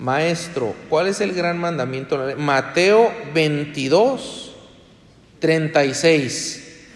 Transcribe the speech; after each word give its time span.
Maestro, 0.00 0.74
¿cuál 0.88 1.08
es 1.08 1.20
el 1.20 1.34
gran 1.34 1.58
mandamiento? 1.58 2.18
Mateo 2.38 3.12
22, 3.34 4.52
36. 5.38 6.86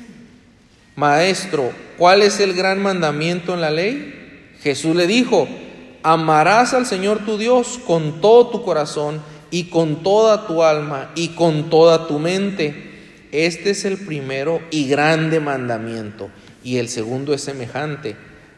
Maestro, 0.96 1.70
¿cuál 1.98 2.22
es 2.22 2.40
el 2.40 2.54
gran 2.54 2.80
mandamiento 2.80 3.52
en 3.52 3.60
la 3.60 3.70
ley? 3.70 4.54
Jesús 4.62 4.96
le 4.96 5.06
dijo, 5.06 5.46
amarás 6.02 6.72
al 6.72 6.86
Señor 6.86 7.26
tu 7.26 7.36
Dios 7.36 7.78
con 7.86 8.22
todo 8.22 8.48
tu 8.48 8.62
corazón 8.62 9.20
y 9.50 9.64
con 9.64 10.02
toda 10.02 10.46
tu 10.46 10.62
alma 10.62 11.10
y 11.14 11.28
con 11.28 11.68
toda 11.68 12.06
tu 12.06 12.18
mente. 12.18 12.90
Este 13.32 13.70
es 13.70 13.84
el 13.84 13.98
primero 13.98 14.62
y 14.70 14.88
grande 14.88 15.40
mandamiento. 15.40 16.30
Y 16.62 16.78
el 16.78 16.88
segundo 16.88 17.34
es 17.34 17.42
semejante, 17.42 18.16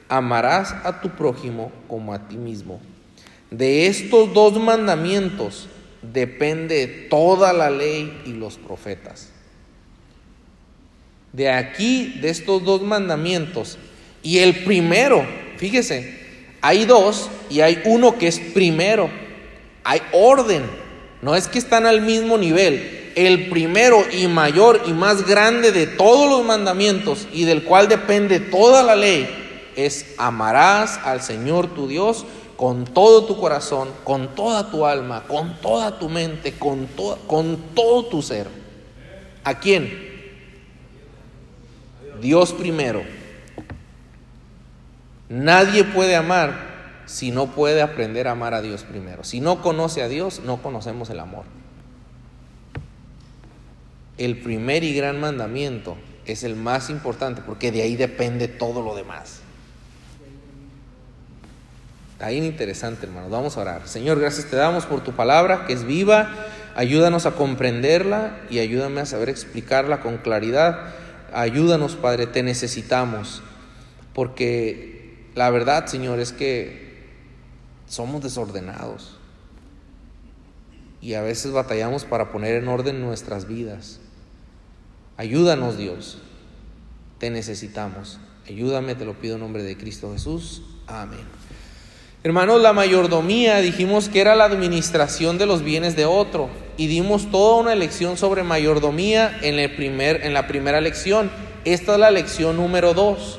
amarás 0.09 0.73
a 0.85 1.01
tu 1.01 1.09
prójimo 1.17 1.73
como 1.89 2.15
a 2.15 2.29
ti 2.29 2.37
mismo. 2.37 2.81
De 3.57 3.87
estos 3.87 4.35
dos 4.35 4.61
mandamientos 4.61 5.67
depende 6.03 6.87
toda 7.09 7.55
la 7.55 7.71
ley 7.71 8.21
y 8.27 8.33
los 8.33 8.59
profetas. 8.59 9.31
De 11.33 11.51
aquí, 11.51 12.19
de 12.21 12.29
estos 12.29 12.63
dos 12.65 12.83
mandamientos, 12.83 13.79
y 14.23 14.39
el 14.39 14.65
primero, 14.65 15.25
fíjese, 15.57 16.19
hay 16.61 16.85
dos 16.85 17.31
y 17.49 17.61
hay 17.61 17.81
uno 17.87 18.19
que 18.19 18.27
es 18.27 18.41
primero, 18.41 19.09
hay 19.85 20.03
orden, 20.13 20.63
no 21.23 21.35
es 21.35 21.49
que 21.49 21.59
están 21.59 21.87
al 21.87 22.03
mismo 22.03 22.37
nivel. 22.37 23.13
El 23.15 23.49
primero 23.49 24.05
y 24.13 24.27
mayor 24.27 24.83
y 24.87 24.93
más 24.93 25.27
grande 25.27 25.73
de 25.73 25.87
todos 25.87 26.29
los 26.29 26.45
mandamientos 26.45 27.27
y 27.33 27.45
del 27.45 27.65
cual 27.65 27.89
depende 27.89 28.39
toda 28.39 28.83
la 28.83 28.95
ley 28.95 29.27
es 29.77 30.15
amarás 30.19 30.99
al 31.05 31.23
Señor 31.23 31.69
tu 31.75 31.87
Dios 31.87 32.27
con 32.57 32.85
todo 32.85 33.25
tu 33.25 33.39
corazón, 33.39 33.91
con 34.05 34.35
toda 34.35 34.71
tu 34.71 34.87
alma, 34.87 35.25
con 35.25 35.61
toda 35.61 35.99
tu 35.99 36.09
mente, 36.09 36.59
con, 36.59 36.89
con 37.27 37.57
todo 37.75 38.07
tu 38.07 38.23
ser. 38.23 38.49
¿A 39.45 39.59
quién? 39.59 40.07
Dios 42.21 42.53
primero. 42.53 43.03
Nadie 45.29 45.85
puede 45.85 46.17
amar 46.17 47.03
si 47.07 47.31
no 47.31 47.49
puede 47.49 47.83
aprender 47.83 48.29
a 48.29 48.33
amar 48.33 48.55
a 48.55 48.63
Dios 48.63 48.85
primero. 48.85 49.25
Si 49.25 49.41
no 49.41 49.61
conoce 49.61 50.03
a 50.03 50.09
Dios, 50.09 50.41
no 50.45 50.63
conocemos 50.63 51.11
el 51.11 51.21
amor. 51.21 51.45
El 54.19 54.41
primer 54.41 54.83
y 54.83 54.95
gran 54.95 55.21
mandamiento 55.21 55.97
es 56.25 56.43
el 56.43 56.57
más 56.57 56.91
importante 56.91 57.43
porque 57.43 57.71
de 57.71 57.83
ahí 57.83 57.97
depende 57.97 58.49
todo 58.49 58.83
lo 58.83 58.95
demás. 58.95 59.41
Está 62.17 62.29
bien 62.31 62.45
interesante, 62.45 63.05
hermanos. 63.05 63.31
Vamos 63.31 63.59
a 63.59 63.61
orar. 63.61 63.87
Señor, 63.87 64.19
gracias 64.19 64.47
te 64.47 64.57
damos 64.57 64.87
por 64.87 65.05
tu 65.05 65.13
palabra 65.13 65.67
que 65.67 65.75
es 65.75 65.85
viva. 65.85 66.33
Ayúdanos 66.75 67.27
a 67.27 67.33
comprenderla 67.33 68.41
y 68.49 68.59
ayúdame 68.59 69.03
a 69.03 69.07
saber 69.07 69.29
explicarla 69.29 70.01
con 70.01 70.17
claridad. 70.17 70.95
Ayúdanos, 71.35 71.95
Padre, 71.95 72.27
te 72.27 72.43
necesitamos. 72.43 73.43
Porque 74.15 75.27
la 75.35 75.51
verdad, 75.51 75.85
Señor, 75.89 76.19
es 76.19 76.33
que 76.33 77.05
somos 77.87 78.23
desordenados. 78.23 79.19
Y 81.03 81.13
a 81.15 81.21
veces 81.21 81.53
batallamos 81.53 82.07
para 82.07 82.33
poner 82.33 82.55
en 82.55 82.69
orden 82.69 83.03
nuestras 83.03 83.47
vidas. 83.47 84.01
Ayúdanos, 85.19 85.77
Dios. 85.77 86.17
Te 87.19 87.29
necesitamos. 87.29 88.19
Ayúdame, 88.49 88.95
te 88.95 89.05
lo 89.05 89.21
pido 89.21 89.35
en 89.35 89.43
nombre 89.43 89.63
de 89.63 89.77
Cristo 89.77 90.15
Jesús. 90.15 90.63
Amén. 90.87 91.46
Hermanos, 92.27 92.61
la 92.61 92.73
mayordomía 92.73 93.59
dijimos 93.59 94.09
que 94.09 94.21
era 94.21 94.35
la 94.35 94.47
administración 94.47 95.39
de 95.39 95.47
los 95.47 95.63
bienes 95.63 95.95
de 95.95 96.07
otro 96.07 96.51
y 96.77 96.89
dimos 96.89 97.31
toda 97.31 97.61
una 97.61 97.77
lección 97.77 98.17
sobre 98.17 98.43
mayordomía 98.43 99.39
en, 99.43 99.61
el 99.61 99.77
primer, 99.77 100.27
en 100.27 100.35
la 100.35 100.49
primera 100.49 100.81
lección. 100.81 101.31
Esta 101.65 101.93
es 101.93 102.01
la 102.01 102.11
lección 102.11 102.57
número 102.57 102.95
dos. 102.95 103.39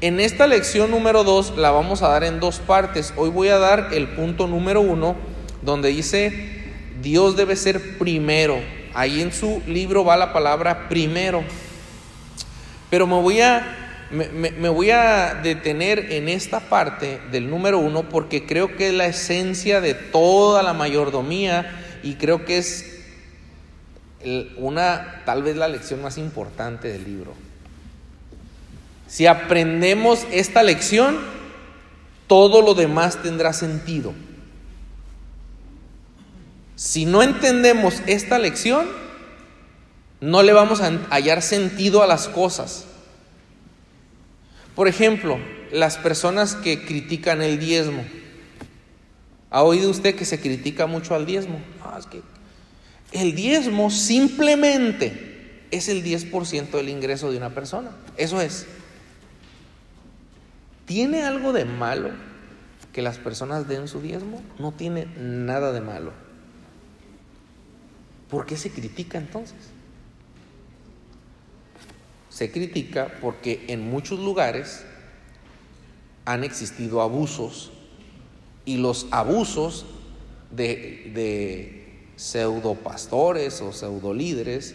En 0.00 0.18
esta 0.18 0.48
lección 0.48 0.90
número 0.90 1.22
dos 1.22 1.56
la 1.56 1.70
vamos 1.70 2.02
a 2.02 2.08
dar 2.08 2.24
en 2.24 2.40
dos 2.40 2.58
partes. 2.58 3.14
Hoy 3.16 3.30
voy 3.30 3.50
a 3.50 3.58
dar 3.58 3.90
el 3.92 4.08
punto 4.08 4.48
número 4.48 4.80
uno 4.80 5.14
donde 5.62 5.90
dice 5.90 6.64
Dios 7.00 7.36
debe 7.36 7.54
ser 7.54 7.98
primero. 7.98 8.58
Ahí 8.94 9.20
en 9.20 9.32
su 9.32 9.62
libro 9.68 10.04
va 10.04 10.16
la 10.16 10.32
palabra 10.32 10.88
primero. 10.88 11.44
Pero 12.90 13.06
me 13.06 13.14
voy 13.14 13.42
a 13.42 13.83
me, 14.10 14.68
voy 14.68 14.90
a 14.90 15.34
detener 15.42 16.12
en 16.12 16.28
esta 16.28 16.60
parte 16.60 17.20
del 17.30 17.48
número 17.48 17.78
uno 17.78 18.08
porque 18.08 18.46
creo 18.46 18.76
que 18.76 18.88
es 18.88 18.94
la 18.94 19.06
esencia 19.06 19.80
de 19.80 19.94
toda 19.94 20.62
la 20.62 20.72
mayordomía 20.72 21.98
y 22.02 22.14
creo 22.14 22.44
que 22.44 22.58
es 22.58 22.94
una, 24.56 25.22
tal 25.24 25.42
vez 25.42 25.56
la 25.56 25.68
lección 25.68 26.02
más 26.02 26.18
importante 26.18 26.88
del 26.88 27.04
libro. 27.04 27.34
Si 29.06 29.26
aprendemos 29.26 30.26
esta 30.30 30.62
lección, 30.62 31.18
todo 32.26 32.62
lo 32.62 32.74
demás 32.74 33.22
tendrá 33.22 33.52
sentido. 33.52 34.12
Si 36.76 37.04
no 37.04 37.22
entendemos 37.22 38.02
esta 38.06 38.38
lección, 38.38 38.86
no 40.20 40.42
le 40.42 40.52
vamos 40.52 40.80
a 40.80 40.90
hallar 41.10 41.42
sentido 41.42 42.02
a 42.02 42.06
las 42.06 42.28
cosas. 42.28 42.86
Por 44.74 44.88
ejemplo, 44.88 45.38
las 45.70 45.98
personas 45.98 46.54
que 46.54 46.84
critican 46.84 47.42
el 47.42 47.58
diezmo. 47.58 48.04
¿Ha 49.50 49.62
oído 49.62 49.90
usted 49.90 50.16
que 50.16 50.24
se 50.24 50.40
critica 50.40 50.86
mucho 50.86 51.14
al 51.14 51.26
diezmo? 51.26 51.60
Ah, 51.82 52.00
que 52.10 52.22
el 53.12 53.36
diezmo 53.36 53.90
simplemente 53.90 55.66
es 55.70 55.88
el 55.88 56.02
10% 56.02 56.70
del 56.70 56.88
ingreso 56.88 57.30
de 57.30 57.36
una 57.36 57.50
persona. 57.50 57.90
Eso 58.16 58.40
es. 58.40 58.66
¿Tiene 60.86 61.22
algo 61.22 61.52
de 61.52 61.64
malo 61.64 62.10
que 62.92 63.02
las 63.02 63.18
personas 63.18 63.68
den 63.68 63.88
su 63.88 64.00
diezmo? 64.00 64.42
No 64.58 64.72
tiene 64.72 65.06
nada 65.16 65.72
de 65.72 65.80
malo. 65.80 66.12
¿Por 68.28 68.46
qué 68.46 68.56
se 68.56 68.70
critica 68.70 69.18
entonces? 69.18 69.73
Se 72.34 72.50
critica 72.50 73.12
porque 73.20 73.64
en 73.68 73.88
muchos 73.88 74.18
lugares 74.18 74.84
han 76.24 76.42
existido 76.42 77.00
abusos 77.00 77.70
y 78.64 78.78
los 78.78 79.06
abusos 79.12 79.86
de, 80.50 81.12
de 81.14 82.08
pseudo 82.16 82.74
pastores 82.74 83.60
o 83.60 83.72
pseudo 83.72 84.12
líderes 84.12 84.74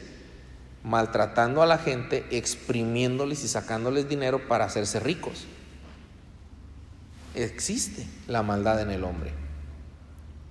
maltratando 0.86 1.62
a 1.62 1.66
la 1.66 1.78
gente, 1.78 2.25
exprimiéndoles 2.31 3.44
y 3.44 3.50
sacándoles 3.50 4.08
dinero 4.08 4.47
para 4.47 4.64
hacerse 4.64 5.02
ricos. 5.02 5.44
Existe 7.36 8.08
la 8.30 8.41
maldad 8.41 8.81
en 8.81 8.90
el 8.90 9.03
hombre, 9.03 9.34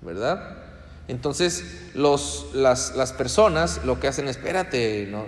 ¿verdad? 0.03 0.59
Entonces 1.07 1.89
los, 1.95 2.49
las, 2.53 2.95
las 2.95 3.13
personas 3.13 3.83
lo 3.83 3.99
que 3.99 4.07
hacen, 4.07 4.27
espérate, 4.27 5.07
no, 5.09 5.25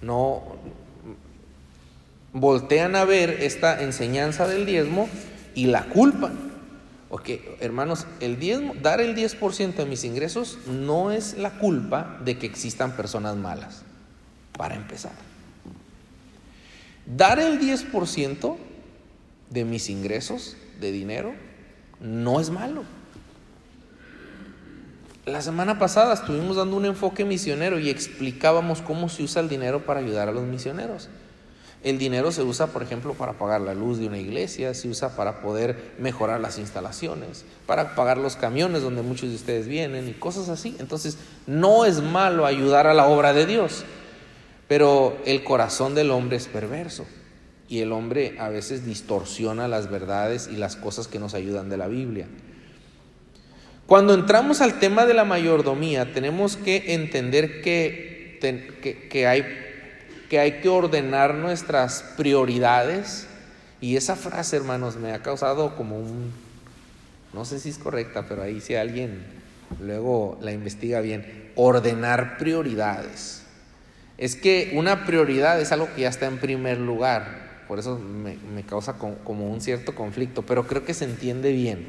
no, 0.00 0.56
voltean 2.32 2.96
a 2.96 3.04
ver 3.04 3.30
esta 3.42 3.82
enseñanza 3.82 4.46
del 4.46 4.66
diezmo 4.66 5.08
y 5.54 5.66
la 5.66 5.84
culpan. 5.84 6.52
Ok, 7.10 7.28
hermanos, 7.60 8.06
el 8.20 8.38
diezmo, 8.38 8.74
dar 8.80 9.00
el 9.00 9.14
10% 9.14 9.74
de 9.74 9.84
mis 9.84 10.04
ingresos 10.04 10.58
no 10.66 11.10
es 11.10 11.36
la 11.36 11.58
culpa 11.58 12.18
de 12.24 12.38
que 12.38 12.46
existan 12.46 12.96
personas 12.96 13.36
malas, 13.36 13.82
para 14.56 14.76
empezar. 14.76 15.12
Dar 17.04 17.38
el 17.38 17.60
10% 17.60 18.56
de 19.50 19.64
mis 19.64 19.90
ingresos 19.90 20.56
de 20.80 20.90
dinero 20.90 21.34
no 22.00 22.40
es 22.40 22.48
malo. 22.48 22.84
La 25.26 25.42
semana 25.42 25.78
pasada 25.78 26.14
estuvimos 26.14 26.56
dando 26.56 26.76
un 26.76 26.86
enfoque 26.86 27.24
misionero 27.24 27.78
y 27.78 27.90
explicábamos 27.90 28.80
cómo 28.80 29.08
se 29.08 29.22
usa 29.22 29.42
el 29.42 29.48
dinero 29.48 29.84
para 29.84 30.00
ayudar 30.00 30.28
a 30.28 30.32
los 30.32 30.44
misioneros. 30.44 31.10
El 31.84 31.98
dinero 31.98 32.30
se 32.30 32.42
usa, 32.42 32.68
por 32.68 32.82
ejemplo, 32.82 33.14
para 33.14 33.32
pagar 33.32 33.60
la 33.60 33.74
luz 33.74 33.98
de 33.98 34.06
una 34.06 34.18
iglesia, 34.18 34.72
se 34.72 34.88
usa 34.88 35.16
para 35.16 35.40
poder 35.40 35.92
mejorar 35.98 36.40
las 36.40 36.58
instalaciones, 36.58 37.44
para 37.66 37.96
pagar 37.96 38.18
los 38.18 38.36
camiones 38.36 38.82
donde 38.82 39.02
muchos 39.02 39.30
de 39.30 39.34
ustedes 39.34 39.66
vienen 39.66 40.08
y 40.08 40.12
cosas 40.12 40.48
así. 40.48 40.76
Entonces, 40.78 41.18
no 41.46 41.84
es 41.84 42.00
malo 42.00 42.46
ayudar 42.46 42.86
a 42.86 42.94
la 42.94 43.06
obra 43.06 43.32
de 43.32 43.46
Dios, 43.46 43.84
pero 44.68 45.16
el 45.26 45.42
corazón 45.42 45.96
del 45.96 46.12
hombre 46.12 46.36
es 46.36 46.46
perverso 46.46 47.04
y 47.68 47.80
el 47.80 47.90
hombre 47.90 48.36
a 48.38 48.48
veces 48.48 48.86
distorsiona 48.86 49.66
las 49.66 49.90
verdades 49.90 50.48
y 50.52 50.56
las 50.56 50.76
cosas 50.76 51.08
que 51.08 51.18
nos 51.18 51.34
ayudan 51.34 51.68
de 51.68 51.78
la 51.78 51.88
Biblia. 51.88 52.28
Cuando 53.86 54.14
entramos 54.14 54.60
al 54.60 54.78
tema 54.78 55.04
de 55.04 55.14
la 55.14 55.24
mayordomía, 55.24 56.12
tenemos 56.12 56.56
que 56.56 56.94
entender 56.94 57.60
que, 57.60 58.38
que, 58.40 59.08
que 59.08 59.26
hay 59.26 59.44
que 60.32 60.38
hay 60.38 60.62
que 60.62 60.70
ordenar 60.70 61.34
nuestras 61.34 62.02
prioridades. 62.16 63.26
Y 63.82 63.98
esa 63.98 64.16
frase, 64.16 64.56
hermanos, 64.56 64.96
me 64.96 65.12
ha 65.12 65.20
causado 65.20 65.76
como 65.76 65.98
un, 65.98 66.32
no 67.34 67.44
sé 67.44 67.60
si 67.60 67.68
es 67.68 67.76
correcta, 67.76 68.24
pero 68.26 68.42
ahí 68.42 68.62
si 68.62 68.74
alguien 68.74 69.26
luego 69.78 70.38
la 70.40 70.50
investiga 70.50 71.02
bien, 71.02 71.52
ordenar 71.54 72.38
prioridades. 72.38 73.42
Es 74.16 74.34
que 74.34 74.72
una 74.74 75.04
prioridad 75.04 75.60
es 75.60 75.70
algo 75.70 75.90
que 75.94 76.00
ya 76.00 76.08
está 76.08 76.28
en 76.28 76.38
primer 76.38 76.78
lugar, 76.78 77.64
por 77.68 77.78
eso 77.78 77.98
me, 77.98 78.62
causa 78.62 78.94
como 78.94 79.52
un 79.52 79.60
cierto 79.60 79.94
conflicto, 79.94 80.46
pero 80.46 80.66
creo 80.66 80.86
que 80.86 80.94
se 80.94 81.04
entiende 81.04 81.52
bien. 81.52 81.88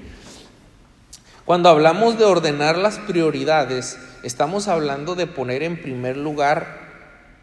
Cuando 1.46 1.70
hablamos 1.70 2.18
de 2.20 2.26
ordenar 2.26 2.78
las 2.78 3.00
prioridades, 3.00 3.98
estamos 4.22 4.68
hablando 4.68 5.16
de 5.16 5.28
poner 5.28 5.64
en 5.64 5.82
primer 5.82 6.18
lugar 6.18 6.83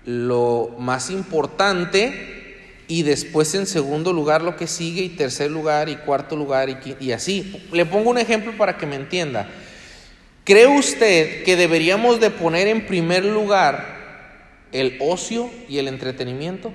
lo 0.05 0.75
más 0.79 1.11
importante 1.11 2.41
y 2.89 3.03
después 3.03 3.55
en 3.55 3.67
segundo 3.67 4.13
lugar 4.13 4.43
lo 4.43 4.57
que 4.57 4.67
sigue 4.67 5.03
y 5.03 5.11
tercer 5.11 5.51
lugar 5.51 5.89
y 5.89 5.97
cuarto 5.97 6.37
lugar 6.37 6.69
y, 6.69 6.97
y 6.99 7.13
así. 7.13 7.69
Le 7.73 7.87
pongo 7.87 8.11
un 8.11 8.19
ejemplo 8.19 8.57
para 8.57 8.77
que 8.77 8.87
me 8.87 8.97
entienda. 8.97 9.49
¿Cree 10.45 10.67
usted 10.67 11.45
que 11.45 11.55
deberíamos 11.55 12.19
de 12.19 12.31
poner 12.31 12.67
en 12.67 12.87
primer 12.87 13.25
lugar 13.25 14.67
el 14.73 14.97
ocio 15.01 15.51
y 15.69 15.79
el 15.79 15.87
entretenimiento? 15.87 16.73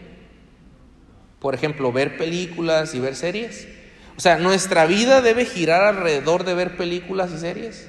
Por 1.39 1.53
ejemplo, 1.53 1.91
ver 1.91 2.17
películas 2.17 2.95
y 2.95 2.99
ver 2.99 3.15
series. 3.15 3.67
O 4.17 4.21
sea, 4.21 4.37
nuestra 4.37 4.85
vida 4.85 5.21
debe 5.21 5.45
girar 5.45 5.83
alrededor 5.83 6.45
de 6.45 6.53
ver 6.53 6.77
películas 6.77 7.31
y 7.35 7.39
series. 7.39 7.87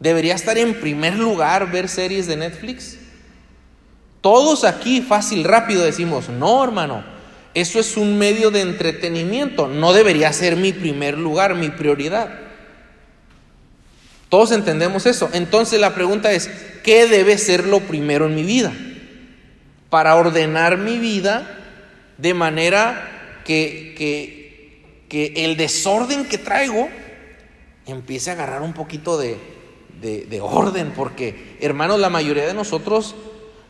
¿Debería 0.00 0.34
estar 0.34 0.56
en 0.56 0.80
primer 0.80 1.16
lugar 1.16 1.70
ver 1.70 1.88
series 1.88 2.26
de 2.26 2.36
Netflix? 2.36 2.98
Todos 4.20 4.64
aquí, 4.64 5.00
fácil, 5.00 5.44
rápido, 5.44 5.84
decimos, 5.84 6.28
no, 6.28 6.62
hermano, 6.64 7.04
eso 7.54 7.80
es 7.80 7.96
un 7.96 8.18
medio 8.18 8.50
de 8.50 8.60
entretenimiento, 8.60 9.68
no 9.68 9.92
debería 9.92 10.32
ser 10.32 10.56
mi 10.56 10.72
primer 10.72 11.16
lugar, 11.16 11.54
mi 11.54 11.70
prioridad. 11.70 12.28
Todos 14.28 14.52
entendemos 14.52 15.06
eso. 15.06 15.30
Entonces 15.32 15.80
la 15.80 15.94
pregunta 15.94 16.32
es, 16.32 16.50
¿qué 16.82 17.06
debe 17.06 17.38
ser 17.38 17.66
lo 17.66 17.80
primero 17.80 18.26
en 18.26 18.34
mi 18.34 18.42
vida? 18.42 18.72
Para 19.88 20.16
ordenar 20.16 20.76
mi 20.76 20.98
vida 20.98 21.58
de 22.18 22.34
manera 22.34 23.40
que, 23.44 23.94
que, 23.96 24.82
que 25.08 25.44
el 25.44 25.56
desorden 25.56 26.26
que 26.26 26.36
traigo 26.36 26.88
empiece 27.86 28.30
a 28.30 28.34
agarrar 28.34 28.60
un 28.60 28.74
poquito 28.74 29.16
de, 29.16 29.38
de, 30.02 30.26
de 30.26 30.40
orden, 30.42 30.92
porque 30.94 31.56
hermanos, 31.60 31.98
la 31.98 32.10
mayoría 32.10 32.46
de 32.46 32.52
nosotros 32.52 33.14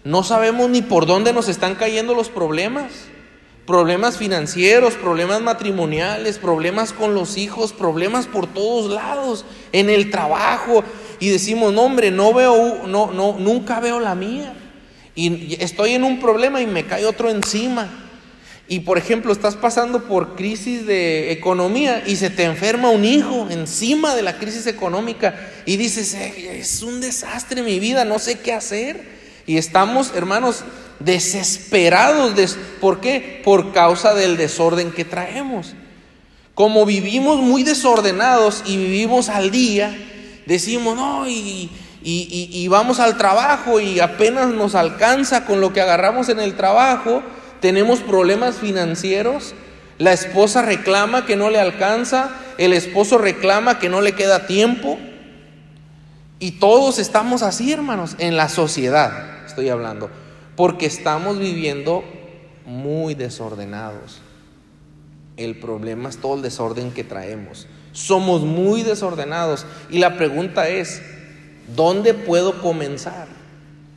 no 0.05 0.23
sabemos 0.23 0.71
ni 0.71 0.83
por 0.83 1.07
dónde 1.07 1.33
nos 1.33 1.49
están 1.49 1.75
cayendo 1.75 2.15
los 2.15 2.29
problemas. 2.29 2.93
Problemas 3.67 4.17
financieros, 4.17 4.95
problemas 4.95 5.43
matrimoniales, 5.43 6.39
problemas 6.39 6.93
con 6.93 7.15
los 7.15 7.37
hijos, 7.37 7.75
problemas 7.75 8.27
por 8.27 8.47
todos 8.47 8.91
lados, 8.91 9.45
en 9.73 9.91
el 9.91 10.11
trabajo. 10.11 10.83
Y 11.21 11.29
decimos, 11.29 11.75
no 11.75 11.83
hombre, 11.83 12.11
no 12.11 12.33
veo, 12.33 12.87
no, 12.87 13.13
no, 13.13 13.37
nunca 13.39 13.81
veo 13.81 14.01
la 14.01 14.15
mía. 14.15 14.55
Y 15.15 15.63
estoy 15.63 15.93
en 15.93 16.05
un 16.05 16.21
problema 16.21 16.63
y 16.63 16.67
me 16.67 16.87
cae 16.87 17.05
otro 17.05 17.29
encima. 17.29 17.91
Y 18.69 18.81
por 18.81 18.99
ejemplo, 18.99 19.33
estás 19.33 19.57
pasando 19.57 20.05
por 20.05 20.37
crisis 20.37 20.87
de 20.87 21.33
economía 21.33 22.05
y 22.07 22.17
se 22.17 22.29
te 22.29 22.45
enferma 22.45 22.91
un 22.91 23.05
hijo 23.05 23.49
encima 23.51 24.15
de 24.15 24.23
la 24.23 24.39
crisis 24.39 24.67
económica 24.67 25.35
y 25.65 25.79
dices, 25.79 26.15
es 26.15 26.83
un 26.83 27.01
desastre 27.01 27.63
mi 27.63 27.81
vida, 27.81 28.05
no 28.05 28.19
sé 28.19 28.39
qué 28.41 28.53
hacer. 28.53 29.18
Y 29.49 29.57
estamos, 29.57 30.13
hermanos, 30.15 30.63
desesperados. 31.01 32.59
¿Por 32.83 33.01
qué? 33.01 33.41
Por 33.43 33.73
causa 33.73 34.13
del 34.13 34.37
desorden 34.37 34.93
que 34.93 35.07
traemos. 35.07 35.73
Como 36.55 36.85
vivimos 36.85 37.41
muy 37.41 37.63
desordenados 37.63 38.63
y 38.67 38.77
vivimos 38.77 39.31
al 39.31 39.51
día, 39.51 39.97
decimos, 40.45 40.97
no, 40.97 41.27
y, 41.27 42.69
vamos 42.69 43.01
al 43.01 43.17
trabajo 43.17 43.81
y 43.81 44.01
apenas 44.01 44.49
nos 44.49 44.75
alcanza 44.75 45.47
con 45.47 45.63
lo 45.63 45.73
que 45.73 45.81
agarramos 45.81 46.29
en 46.29 46.41
el 46.41 46.55
trabajo, 46.55 47.23
tenemos 47.63 48.01
problemas 48.01 48.57
financieros, 48.57 49.55
la 49.97 50.13
esposa 50.13 50.61
reclama 50.61 51.25
que 51.25 51.37
no 51.37 51.49
le 51.49 51.59
alcanza, 51.59 52.33
el 52.59 52.75
esposo 52.75 53.17
reclama 53.17 53.79
que 53.79 53.89
no 53.89 54.03
le 54.03 54.13
queda 54.13 54.47
tiempo. 54.47 54.99
Y 56.39 56.53
todos 56.53 56.99
estamos 56.99 57.43
así, 57.43 57.73
hermanos, 57.73 58.15
en 58.19 58.37
la 58.37 58.51
sociedad 58.51 59.38
estoy 59.59 59.71
hablando, 59.71 60.09
porque 60.55 60.87
estamos 60.87 61.41
viviendo 61.41 62.05
muy 62.65 63.15
desordenados. 63.15 64.21
El 65.37 65.57
problema 65.57 66.09
es 66.09 66.19
todo 66.19 66.37
el 66.37 66.43
desorden 66.43 66.93
que 66.93 67.03
traemos. 67.03 67.67
Somos 67.91 68.43
muy 68.43 68.85
desordenados 68.85 69.67
y 69.91 69.99
la 69.99 70.17
pregunta 70.17 70.69
es, 70.69 71.03
¿dónde 71.75 72.15
puedo 72.15 72.63
comenzar? 72.63 73.27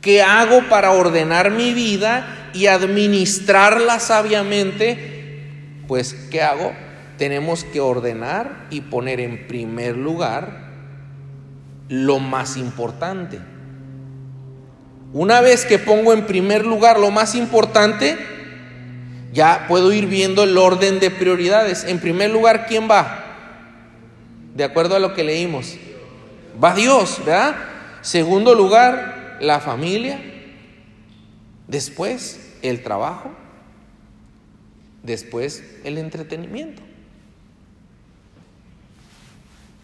¿Qué 0.00 0.20
hago 0.20 0.68
para 0.68 0.90
ordenar 0.90 1.52
mi 1.52 1.72
vida 1.74 2.50
y 2.54 2.66
administrarla 2.66 4.00
sabiamente? 4.00 5.44
Pues, 5.86 6.14
¿qué 6.28 6.42
hago? 6.42 6.72
Tenemos 7.18 7.62
que 7.62 7.78
ordenar 7.78 8.66
y 8.70 8.80
poner 8.80 9.20
en 9.20 9.46
primer 9.46 9.96
lugar 9.96 10.72
lo 11.88 12.18
más 12.18 12.56
importante. 12.56 13.51
Una 15.12 15.42
vez 15.42 15.66
que 15.66 15.78
pongo 15.78 16.14
en 16.14 16.26
primer 16.26 16.64
lugar 16.64 16.98
lo 16.98 17.10
más 17.10 17.34
importante, 17.34 18.16
ya 19.32 19.66
puedo 19.68 19.92
ir 19.92 20.06
viendo 20.06 20.44
el 20.44 20.56
orden 20.56 21.00
de 21.00 21.10
prioridades. 21.10 21.84
En 21.84 22.00
primer 22.00 22.30
lugar, 22.30 22.66
¿quién 22.66 22.88
va? 22.90 23.24
De 24.54 24.64
acuerdo 24.64 24.96
a 24.96 24.98
lo 24.98 25.12
que 25.12 25.22
leímos. 25.22 25.76
Va 26.62 26.74
Dios, 26.74 27.18
¿verdad? 27.18 27.56
Segundo 28.00 28.54
lugar, 28.54 29.38
la 29.40 29.60
familia. 29.60 30.18
Después, 31.68 32.54
el 32.62 32.82
trabajo. 32.82 33.30
Después, 35.02 35.62
el 35.84 35.98
entretenimiento. 35.98 36.82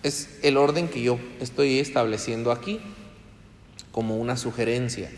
Es 0.02 0.38
el 0.42 0.56
orden 0.56 0.88
que 0.88 1.02
yo 1.02 1.18
estoy 1.40 1.80
estableciendo 1.80 2.50
aquí 2.50 2.80
como 3.98 4.16
una 4.16 4.36
sugerencia. 4.36 5.10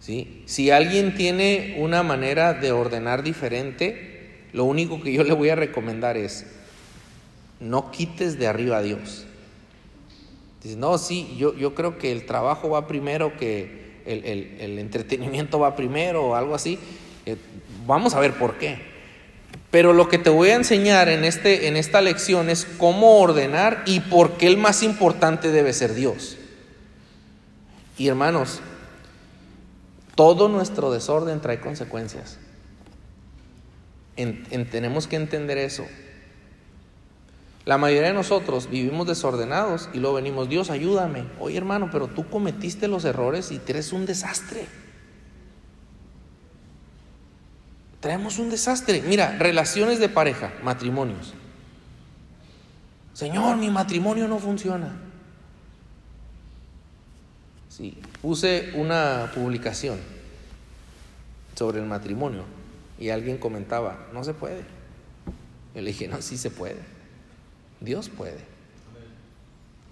¿sí? 0.00 0.42
Si 0.44 0.70
alguien 0.70 1.14
tiene 1.14 1.76
una 1.78 2.02
manera 2.02 2.52
de 2.52 2.72
ordenar 2.72 3.22
diferente, 3.22 4.42
lo 4.52 4.64
único 4.64 5.00
que 5.00 5.14
yo 5.14 5.24
le 5.24 5.32
voy 5.32 5.48
a 5.48 5.54
recomendar 5.54 6.18
es, 6.18 6.44
no 7.58 7.90
quites 7.90 8.38
de 8.38 8.46
arriba 8.48 8.76
a 8.76 8.82
Dios. 8.82 9.24
Dice, 10.62 10.76
no, 10.76 10.98
sí, 10.98 11.34
yo, 11.38 11.56
yo 11.56 11.74
creo 11.74 11.96
que 11.96 12.12
el 12.12 12.26
trabajo 12.26 12.68
va 12.68 12.86
primero, 12.86 13.34
que 13.38 14.02
el, 14.04 14.78
entretenimiento 14.78 15.58
va 15.58 15.74
primero 15.74 16.26
o 16.26 16.34
algo 16.34 16.54
así. 16.54 16.78
Eh, 17.24 17.36
vamos 17.86 18.12
a 18.12 18.20
ver 18.20 18.34
por 18.34 18.58
qué. 18.58 18.76
Pero 19.70 19.94
lo 19.94 20.10
que 20.10 20.18
te 20.18 20.28
voy 20.28 20.50
a 20.50 20.56
enseñar 20.56 21.08
en, 21.08 21.24
este, 21.24 21.66
en 21.66 21.78
esta 21.78 22.02
lección 22.02 22.50
es 22.50 22.66
cómo 22.76 23.20
ordenar 23.20 23.84
y 23.86 24.00
por 24.00 24.36
qué 24.36 24.48
el 24.48 24.58
más 24.58 24.82
importante 24.82 25.50
debe 25.50 25.72
ser 25.72 25.94
Dios. 25.94 26.36
Y 28.00 28.08
hermanos, 28.08 28.60
todo 30.14 30.48
nuestro 30.48 30.90
desorden 30.90 31.42
trae 31.42 31.60
consecuencias. 31.60 32.38
tenemos 34.70 35.06
que 35.06 35.16
entender 35.16 35.58
eso. 35.58 35.84
La 37.66 37.76
mayoría 37.76 38.08
de 38.08 38.14
nosotros 38.14 38.70
vivimos 38.70 39.06
desordenados 39.06 39.90
y 39.92 39.98
luego 39.98 40.16
venimos, 40.16 40.48
Dios, 40.48 40.70
ayúdame. 40.70 41.26
Oye 41.40 41.58
hermano, 41.58 41.90
pero 41.92 42.08
tú 42.08 42.26
cometiste 42.30 42.88
los 42.88 43.04
errores 43.04 43.52
y 43.52 43.60
eres 43.66 43.92
un 43.92 44.06
desastre. 44.06 44.64
Traemos 48.00 48.38
un 48.38 48.48
desastre. 48.48 49.02
Mira, 49.02 49.36
relaciones 49.38 49.98
de 49.98 50.08
pareja, 50.08 50.54
matrimonios. 50.62 51.34
Señor, 53.12 53.58
mi 53.58 53.68
matrimonio 53.68 54.26
no 54.26 54.38
funciona. 54.38 55.09
Sí, 57.80 57.96
puse 58.20 58.72
una 58.74 59.32
publicación 59.34 59.98
sobre 61.54 61.80
el 61.80 61.86
matrimonio 61.86 62.42
y 62.98 63.08
alguien 63.08 63.38
comentaba, 63.38 64.06
no 64.12 64.22
se 64.22 64.34
puede. 64.34 64.64
Yo 65.74 65.80
le 65.80 65.86
dije, 65.86 66.06
no, 66.06 66.20
sí 66.20 66.36
se 66.36 66.50
puede. 66.50 66.76
Dios 67.80 68.10
puede. 68.10 68.40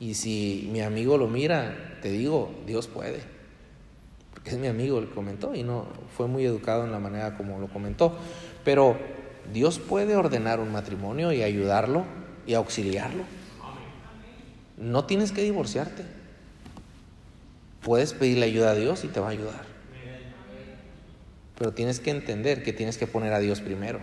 Y 0.01 0.15
si 0.15 0.69
mi 0.71 0.83
amigo 0.83 1.17
lo 1.17 1.29
mira, 1.29 1.99
te 2.03 2.11
digo, 2.11 2.53
Dios 2.67 2.89
puede. 2.89 3.23
Porque 4.35 4.51
es 4.51 4.59
mi 4.59 4.67
amigo 4.67 5.01
que 5.01 5.09
comentó 5.09 5.55
y 5.55 5.63
no 5.63 5.87
fue 6.15 6.27
muy 6.27 6.45
educado 6.45 6.85
en 6.85 6.93
la 6.93 6.99
manera 6.99 7.39
como 7.39 7.59
lo 7.59 7.69
comentó. 7.69 8.19
Pero 8.67 8.99
Dios 9.51 9.79
puede 9.79 10.15
ordenar 10.15 10.61
un 10.61 10.73
matrimonio 10.73 11.33
y 11.33 11.43
ayudarlo 11.43 12.05
y 12.47 12.53
auxiliarlo. 12.53 13.25
No 14.77 15.07
tienes 15.07 15.33
que 15.33 15.41
divorciarte. 15.41 16.18
Puedes 17.89 18.13
pedirle 18.13 18.45
ayuda 18.45 18.73
a 18.73 18.75
Dios 18.75 19.03
y 19.05 19.09
te 19.09 19.19
va 19.19 19.29
a 19.29 19.31
ayudar. 19.31 19.63
Pero 21.57 21.73
tienes 21.73 22.01
que 22.01 22.11
entender 22.11 22.63
que 22.63 22.75
tienes 22.75 22.99
que 22.99 23.07
poner 23.07 23.33
a 23.33 23.39
Dios 23.39 23.63
primero. 23.63 24.01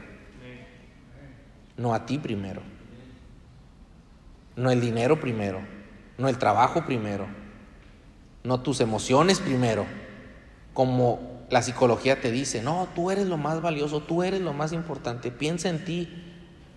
No 1.78 1.94
a 1.94 2.08
ti 2.08 2.18
primero. 2.18 2.64
no 4.56 4.72
el 4.72 4.82
dinero 4.82 5.20
primero, 5.20 5.60
no 6.18 6.28
el 6.30 6.40
trabajo 6.40 6.84
primero, 6.88 7.28
no 8.44 8.62
tus 8.62 8.80
emociones 8.80 9.40
primero, 9.40 9.86
como 10.74 11.46
la 11.52 11.62
psicología 11.62 12.20
te 12.20 12.32
dice, 12.32 12.64
no, 12.64 12.88
tú 12.96 13.12
eres 13.12 13.28
lo 13.28 13.38
más 13.38 13.62
valioso, 13.62 14.02
tú 14.02 14.24
eres 14.24 14.42
lo 14.42 14.54
más 14.54 14.74
importante, 14.74 15.30
piensa 15.30 15.70
en 15.70 15.86
ti. 15.86 16.10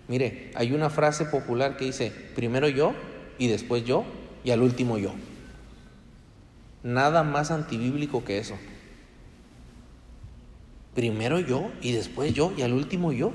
Mire, 0.07 0.51
hay 0.53 0.73
una 0.73 0.91
frase 0.91 1.25
popular 1.25 1.75
que 1.75 1.85
dice, 1.85 2.11
primero 2.35 2.69
yo 2.69 2.93
y 3.39 3.47
después 3.47 3.83
yo 3.83 4.05
y 4.43 4.51
al 4.51 4.61
último 4.61 4.99
yo. 4.99 5.15
Nada 6.83 7.23
más 7.23 7.51
antibíblico 7.51 8.23
que 8.23 8.39
eso. 8.39 8.55
Primero 10.95 11.39
yo 11.39 11.71
y 11.81 11.91
después 11.91 12.33
yo 12.33 12.53
y 12.57 12.61
al 12.61 12.73
último 12.73 13.11
yo. 13.11 13.31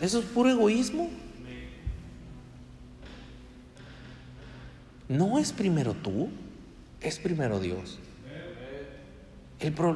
Eso 0.00 0.18
es 0.18 0.24
puro 0.26 0.50
egoísmo. 0.50 1.10
No 5.08 5.38
es 5.38 5.52
primero 5.52 5.94
tú, 5.94 6.28
es 7.00 7.18
primero 7.18 7.60
Dios. 7.60 7.98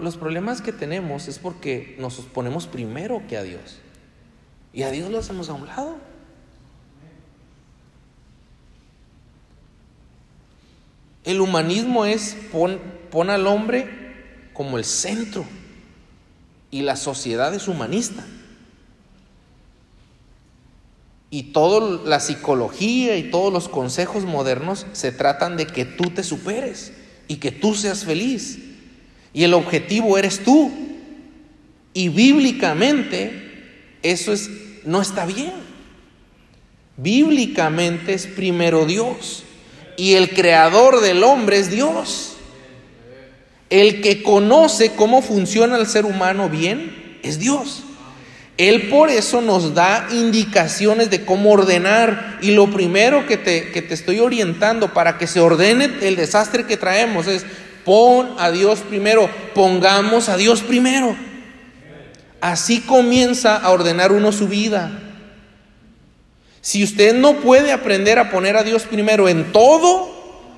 los 0.03 0.17
problemas 0.17 0.63
que 0.63 0.73
tenemos 0.73 1.29
es 1.29 1.39
porque 1.39 1.97
nos 1.99 2.17
ponemos 2.21 2.67
primero 2.67 3.23
que 3.29 3.37
a 3.37 3.43
Dios. 3.43 3.81
Y 4.73 4.83
a 4.83 4.91
Dios 4.91 5.11
lo 5.11 5.19
hacemos 5.19 5.49
a 5.49 5.55
un 5.55 5.67
lado. 5.67 6.10
El 11.31 11.41
humanismo 11.41 12.07
es 12.07 12.37
pon, 12.51 12.81
al 13.31 13.47
hombre 13.47 13.87
como 14.53 14.79
el 14.79 14.85
centro 14.85 15.45
y 16.73 16.83
la 16.83 16.97
sociedad 16.97 17.55
es 17.55 17.69
humanista. 17.69 18.27
Y 21.31 21.53
toda 21.53 22.01
la 22.05 22.19
psicología 22.19 23.17
y 23.17 23.31
todos 23.31 23.53
los 23.53 23.69
consejos 23.69 24.25
modernos 24.25 24.89
se 24.93 25.13
tratan 25.13 25.57
de 25.57 25.69
que 25.69 25.85
tú 25.85 26.11
te 26.11 26.25
superes 26.25 26.93
y 27.29 27.37
que 27.37 27.53
tú 27.53 27.77
seas 27.77 28.05
feliz. 28.05 28.59
Y 29.33 29.45
el 29.45 29.55
objetivo 29.55 30.19
eres 30.19 30.43
tú. 30.43 30.73
Y 31.95 32.09
bíblicamente 32.09 33.99
eso 34.03 34.33
es 34.33 34.51
no 34.85 35.01
está 35.01 35.27
bien. 35.27 35.53
Bíblicamente 36.97 38.15
es 38.15 38.27
primero 38.27 38.85
Dios 38.85 39.45
y 40.01 40.15
el 40.15 40.31
creador 40.31 41.03
del 41.03 41.23
hombre 41.23 41.59
es 41.59 41.71
Dios. 41.71 42.33
El 43.69 44.01
que 44.01 44.23
conoce 44.23 44.93
cómo 44.93 45.21
funciona 45.21 45.77
el 45.77 45.87
ser 45.87 46.07
humano 46.07 46.49
bien 46.49 47.19
es 47.23 47.39
Dios. 47.39 47.83
Él 48.57 48.89
por 48.89 49.11
eso 49.11 49.43
nos 49.43 49.75
da 49.75 50.09
indicaciones 50.11 51.11
de 51.11 51.27
cómo 51.27 51.51
ordenar. 51.51 52.39
Y 52.41 52.53
lo 52.53 52.71
primero 52.71 53.27
que 53.27 53.37
te, 53.37 53.73
que 53.73 53.83
te 53.83 53.93
estoy 53.93 54.21
orientando 54.21 54.95
para 54.95 55.19
que 55.19 55.27
se 55.27 55.41
ordene 55.41 55.91
el 56.01 56.17
desastre 56.17 56.65
que 56.65 56.79
traemos 56.79 57.27
es 57.27 57.45
pon 57.85 58.37
a 58.39 58.51
Dios 58.51 58.79
primero, 58.81 59.29
pongamos 59.55 60.31
a 60.31 60.39
Dios 60.39 60.63
primero. 60.63 61.15
Así 62.41 62.81
comienza 62.81 63.55
a 63.55 63.69
ordenar 63.69 64.13
uno 64.13 64.33
su 64.33 64.49
vida. 64.49 65.10
Si 66.61 66.85
usted 66.85 67.15
no 67.15 67.37
puede 67.37 67.73
aprender 67.73 68.19
a 68.19 68.31
poner 68.31 68.57
a 68.57 68.63
Dios 68.63 68.83
primero 68.85 69.29
en 69.29 69.53
todo, 69.53 70.11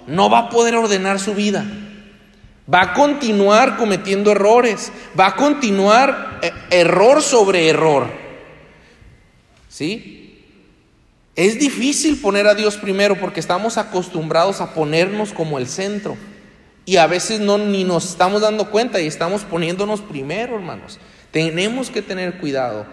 no 0.06 0.28
va 0.30 0.38
a 0.38 0.50
poder 0.50 0.74
ordenar 0.74 1.20
su 1.20 1.34
vida. 1.34 1.64
Va 2.72 2.82
a 2.82 2.92
continuar 2.94 3.76
cometiendo 3.76 4.32
errores, 4.32 4.92
va 5.18 5.28
a 5.28 5.36
continuar 5.36 6.40
eh, 6.42 6.52
error 6.70 7.22
sobre 7.22 7.68
error. 7.68 8.08
¿Sí? 9.68 10.44
Es 11.34 11.58
difícil 11.58 12.20
poner 12.20 12.46
a 12.46 12.54
Dios 12.54 12.76
primero 12.76 13.18
porque 13.18 13.40
estamos 13.40 13.78
acostumbrados 13.78 14.60
a 14.60 14.74
ponernos 14.74 15.32
como 15.32 15.58
el 15.58 15.66
centro. 15.66 16.16
Y 16.84 16.96
a 16.96 17.06
veces 17.06 17.40
no 17.40 17.58
ni 17.58 17.84
nos 17.84 18.10
estamos 18.10 18.42
dando 18.42 18.70
cuenta 18.70 19.00
y 19.00 19.06
estamos 19.06 19.42
poniéndonos 19.42 20.00
primero, 20.00 20.56
hermanos. 20.56 20.98
Tenemos 21.30 21.90
que 21.90 22.02
tener 22.02 22.38
cuidado. 22.38 22.86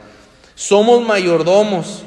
Somos 0.55 1.05
mayordomos 1.05 2.03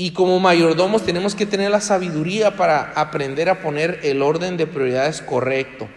y 0.00 0.12
como 0.12 0.38
mayordomos 0.38 1.04
tenemos 1.04 1.34
que 1.34 1.44
tener 1.44 1.72
la 1.72 1.80
sabiduría 1.80 2.56
para 2.56 2.92
aprender 2.94 3.50
a 3.50 3.60
poner 3.60 3.98
el 4.04 4.22
orden 4.22 4.56
de 4.56 4.68
prioridades 4.68 5.20
correcto. 5.20 5.88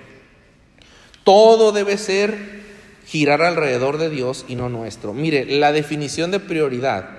Todo 1.24 1.72
debe 1.72 2.00
ser 2.00 2.62
girar 3.06 3.44
alrededor 3.44 4.00
de 4.00 4.10
Dios 4.10 4.44
y 4.48 4.56
no 4.56 4.70
nuestro. 4.70 5.14
Mire, 5.14 5.46
la 5.46 5.72
definición 5.72 6.32
de 6.32 6.40
prioridad. 6.40 7.10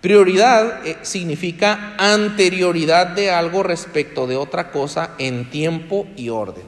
Prioridad 0.00 0.84
eh, 0.84 0.96
significa 1.02 1.94
anterioridad 1.96 3.06
de 3.06 3.30
algo 3.30 3.62
respecto 3.62 4.26
de 4.26 4.36
otra 4.36 4.72
cosa 4.72 5.12
en 5.18 5.48
tiempo 5.48 6.08
y 6.16 6.30
orden. 6.30 6.64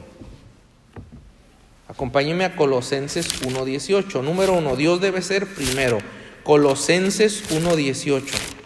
Acompáñeme 1.89 2.45
a 2.45 2.55
Colosenses 2.55 3.41
1.18. 3.41 4.23
Número 4.23 4.53
uno, 4.53 4.77
Dios 4.77 5.01
debe 5.01 5.21
ser 5.21 5.45
primero. 5.47 5.97
Colosenses 6.43 7.43
1.18. 7.51 8.58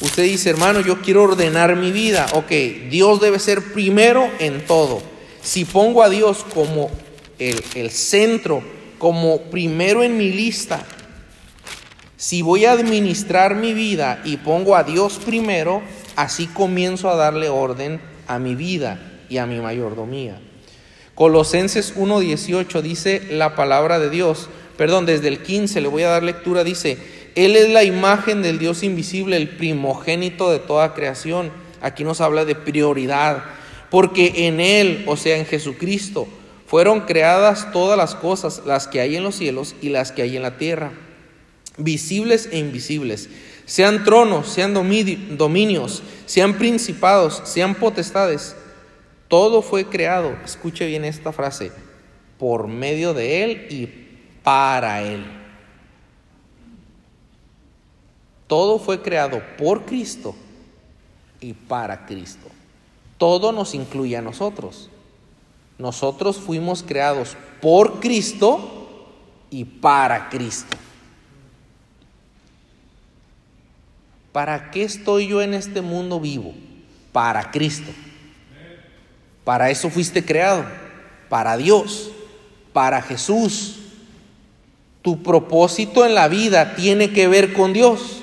Usted 0.00 0.24
dice, 0.24 0.50
hermano, 0.50 0.80
yo 0.80 1.00
quiero 1.02 1.24
ordenar 1.24 1.74
mi 1.76 1.90
vida. 1.90 2.26
Ok, 2.34 2.50
Dios 2.88 3.20
debe 3.20 3.38
ser 3.38 3.72
primero 3.72 4.30
en 4.38 4.64
todo. 4.66 5.02
Si 5.42 5.64
pongo 5.64 6.02
a 6.02 6.08
Dios 6.08 6.44
como 6.54 6.90
el, 7.38 7.62
el 7.74 7.90
centro, 7.90 8.62
como 8.98 9.42
primero 9.50 10.02
en 10.02 10.16
mi 10.16 10.30
lista, 10.30 10.86
si 12.16 12.42
voy 12.42 12.64
a 12.64 12.72
administrar 12.72 13.54
mi 13.54 13.74
vida 13.74 14.20
y 14.24 14.38
pongo 14.38 14.76
a 14.76 14.84
Dios 14.84 15.20
primero, 15.24 15.82
así 16.16 16.46
comienzo 16.46 17.08
a 17.08 17.16
darle 17.16 17.48
orden 17.48 18.00
a 18.26 18.38
mi 18.38 18.54
vida 18.54 19.00
y 19.28 19.38
a 19.38 19.46
mi 19.46 19.60
mayordomía. 19.60 20.40
Colosenses 21.14 21.96
1.18 21.96 22.82
dice 22.82 23.22
la 23.30 23.56
palabra 23.56 23.98
de 23.98 24.10
Dios, 24.10 24.48
perdón, 24.76 25.06
desde 25.06 25.28
el 25.28 25.42
15 25.42 25.80
le 25.80 25.88
voy 25.88 26.04
a 26.04 26.10
dar 26.10 26.22
lectura, 26.22 26.62
dice, 26.62 26.98
Él 27.34 27.56
es 27.56 27.68
la 27.68 27.84
imagen 27.84 28.42
del 28.42 28.58
Dios 28.58 28.82
invisible, 28.82 29.36
el 29.36 29.48
primogénito 29.48 30.50
de 30.50 30.58
toda 30.58 30.94
creación. 30.94 31.50
Aquí 31.80 32.04
nos 32.04 32.20
habla 32.20 32.44
de 32.44 32.54
prioridad 32.54 33.44
porque 33.90 34.46
en 34.46 34.60
Él, 34.60 35.04
o 35.06 35.16
sea, 35.16 35.36
en 35.36 35.46
Jesucristo, 35.46 36.28
fueron 36.66 37.00
creadas 37.02 37.72
todas 37.72 37.96
las 37.96 38.14
cosas, 38.14 38.62
las 38.66 38.86
que 38.86 39.00
hay 39.00 39.16
en 39.16 39.22
los 39.22 39.36
cielos 39.36 39.74
y 39.80 39.88
las 39.88 40.12
que 40.12 40.22
hay 40.22 40.36
en 40.36 40.42
la 40.42 40.58
tierra, 40.58 40.92
visibles 41.78 42.48
e 42.52 42.58
invisibles, 42.58 43.30
sean 43.64 44.04
tronos, 44.04 44.48
sean 44.48 44.74
dominios, 44.74 46.02
sean 46.26 46.54
principados, 46.54 47.42
sean 47.44 47.74
potestades. 47.74 48.54
Todo 49.28 49.62
fue 49.62 49.86
creado, 49.86 50.36
escuche 50.44 50.86
bien 50.86 51.04
esta 51.04 51.32
frase, 51.32 51.72
por 52.38 52.66
medio 52.66 53.14
de 53.14 53.44
Él 53.44 53.66
y 53.70 53.88
para 54.42 55.02
Él. 55.02 55.37
Todo 58.48 58.78
fue 58.78 59.02
creado 59.02 59.42
por 59.58 59.84
Cristo 59.84 60.34
y 61.40 61.52
para 61.52 62.06
Cristo. 62.06 62.48
Todo 63.18 63.52
nos 63.52 63.74
incluye 63.74 64.16
a 64.16 64.22
nosotros. 64.22 64.88
Nosotros 65.76 66.38
fuimos 66.38 66.82
creados 66.82 67.36
por 67.60 68.00
Cristo 68.00 69.06
y 69.50 69.64
para 69.64 70.30
Cristo. 70.30 70.76
¿Para 74.32 74.70
qué 74.70 74.82
estoy 74.82 75.28
yo 75.28 75.42
en 75.42 75.52
este 75.52 75.82
mundo 75.82 76.18
vivo? 76.18 76.54
Para 77.12 77.50
Cristo. 77.50 77.90
Para 79.44 79.70
eso 79.70 79.90
fuiste 79.90 80.24
creado. 80.24 80.64
Para 81.28 81.56
Dios. 81.56 82.10
Para 82.72 83.02
Jesús. 83.02 83.76
Tu 85.02 85.22
propósito 85.22 86.06
en 86.06 86.14
la 86.14 86.28
vida 86.28 86.76
tiene 86.76 87.12
que 87.12 87.28
ver 87.28 87.52
con 87.52 87.72
Dios. 87.72 88.17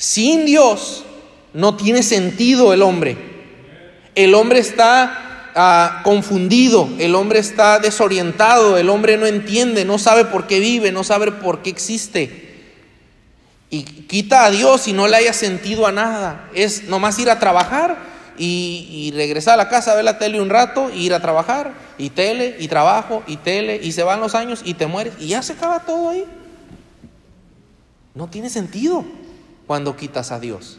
Sin 0.00 0.46
Dios 0.46 1.04
no 1.52 1.76
tiene 1.76 2.02
sentido 2.02 2.72
el 2.72 2.80
hombre. 2.80 3.18
El 4.14 4.34
hombre 4.34 4.58
está 4.58 5.52
ah, 5.54 6.00
confundido, 6.04 6.88
el 6.98 7.14
hombre 7.14 7.38
está 7.38 7.78
desorientado, 7.80 8.78
el 8.78 8.88
hombre 8.88 9.18
no 9.18 9.26
entiende, 9.26 9.84
no 9.84 9.98
sabe 9.98 10.24
por 10.24 10.46
qué 10.46 10.58
vive, 10.58 10.90
no 10.90 11.04
sabe 11.04 11.32
por 11.32 11.60
qué 11.60 11.68
existe. 11.68 12.48
Y 13.68 13.82
quita 13.82 14.46
a 14.46 14.50
Dios 14.50 14.88
y 14.88 14.94
no 14.94 15.06
le 15.06 15.18
haya 15.18 15.34
sentido 15.34 15.86
a 15.86 15.92
nada. 15.92 16.48
Es 16.54 16.84
nomás 16.84 17.18
ir 17.18 17.28
a 17.28 17.38
trabajar 17.38 17.98
y, 18.38 19.12
regresar 19.14 19.52
a 19.52 19.64
la 19.64 19.68
casa, 19.68 19.94
ver 19.94 20.04
la 20.04 20.18
tele 20.18 20.40
un 20.40 20.48
rato, 20.48 20.90
y 20.90 21.04
ir 21.04 21.12
a 21.12 21.20
trabajar, 21.20 21.74
y 21.98 22.08
tele, 22.08 22.56
y 22.58 22.68
trabajo, 22.68 23.22
y 23.26 23.36
tele, 23.36 23.78
y 23.82 23.92
se 23.92 24.02
van 24.02 24.20
los 24.20 24.34
años 24.34 24.62
y 24.64 24.72
te 24.72 24.86
mueres, 24.86 25.12
y 25.20 25.26
ya 25.26 25.42
se 25.42 25.52
acaba 25.52 25.80
todo 25.80 26.08
ahí. 26.08 26.24
No 28.14 28.28
tiene 28.28 28.48
sentido 28.48 29.04
cuando 29.70 29.96
quitas 29.96 30.32
a 30.32 30.40
Dios 30.40 30.78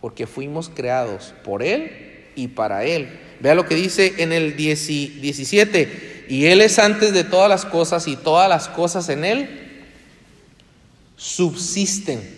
porque 0.00 0.26
fuimos 0.26 0.68
creados 0.68 1.32
por 1.44 1.62
Él 1.62 1.92
y 2.34 2.48
para 2.48 2.84
Él. 2.84 3.20
Vea 3.38 3.54
lo 3.54 3.66
que 3.66 3.76
dice 3.76 4.14
en 4.18 4.32
el 4.32 4.56
17, 4.56 6.26
y 6.28 6.46
Él 6.46 6.60
es 6.60 6.80
antes 6.80 7.12
de 7.12 7.22
todas 7.22 7.48
las 7.48 7.64
cosas 7.64 8.08
y 8.08 8.16
todas 8.16 8.48
las 8.48 8.66
cosas 8.66 9.08
en 9.10 9.24
Él 9.24 9.48
subsisten. 11.14 12.34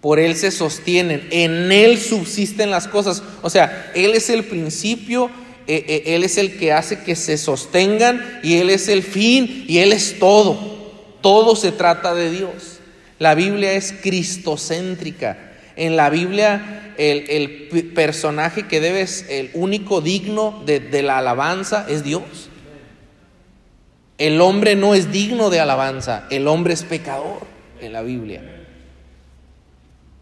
por 0.00 0.18
Él 0.18 0.34
se 0.34 0.50
sostienen, 0.50 1.28
en 1.30 1.70
Él 1.70 2.00
subsisten 2.00 2.72
las 2.72 2.88
cosas. 2.88 3.22
O 3.40 3.50
sea, 3.50 3.92
Él 3.94 4.14
es 4.14 4.30
el 4.30 4.42
principio, 4.46 5.30
eh, 5.68 5.84
eh, 5.86 6.02
Él 6.16 6.24
es 6.24 6.38
el 6.38 6.58
que 6.58 6.72
hace 6.72 7.04
que 7.04 7.14
se 7.14 7.38
sostengan 7.38 8.40
y 8.42 8.54
Él 8.56 8.68
es 8.68 8.88
el 8.88 9.04
fin 9.04 9.64
y 9.68 9.78
Él 9.78 9.92
es 9.92 10.18
todo. 10.18 10.58
Todo 11.20 11.54
se 11.54 11.70
trata 11.70 12.16
de 12.16 12.32
Dios. 12.32 12.73
La 13.18 13.34
Biblia 13.34 13.72
es 13.72 13.92
cristocéntrica. 13.92 15.52
En 15.76 15.96
la 15.96 16.10
Biblia 16.10 16.94
el, 16.96 17.92
personaje 17.94 18.66
que 18.66 18.80
debe 18.80 19.06
ser 19.06 19.30
el 19.30 19.50
único 19.54 20.00
digno 20.00 20.62
de, 20.64 20.80
de 20.80 21.02
la 21.02 21.18
alabanza 21.18 21.86
es 21.88 22.04
Dios. 22.04 22.50
El 24.18 24.40
hombre 24.40 24.76
no 24.76 24.94
es 24.94 25.10
digno 25.10 25.50
de 25.50 25.58
alabanza, 25.58 26.26
el 26.30 26.46
hombre 26.46 26.74
es 26.74 26.84
pecador 26.84 27.40
en 27.80 27.92
la 27.92 28.02
Biblia. 28.02 28.42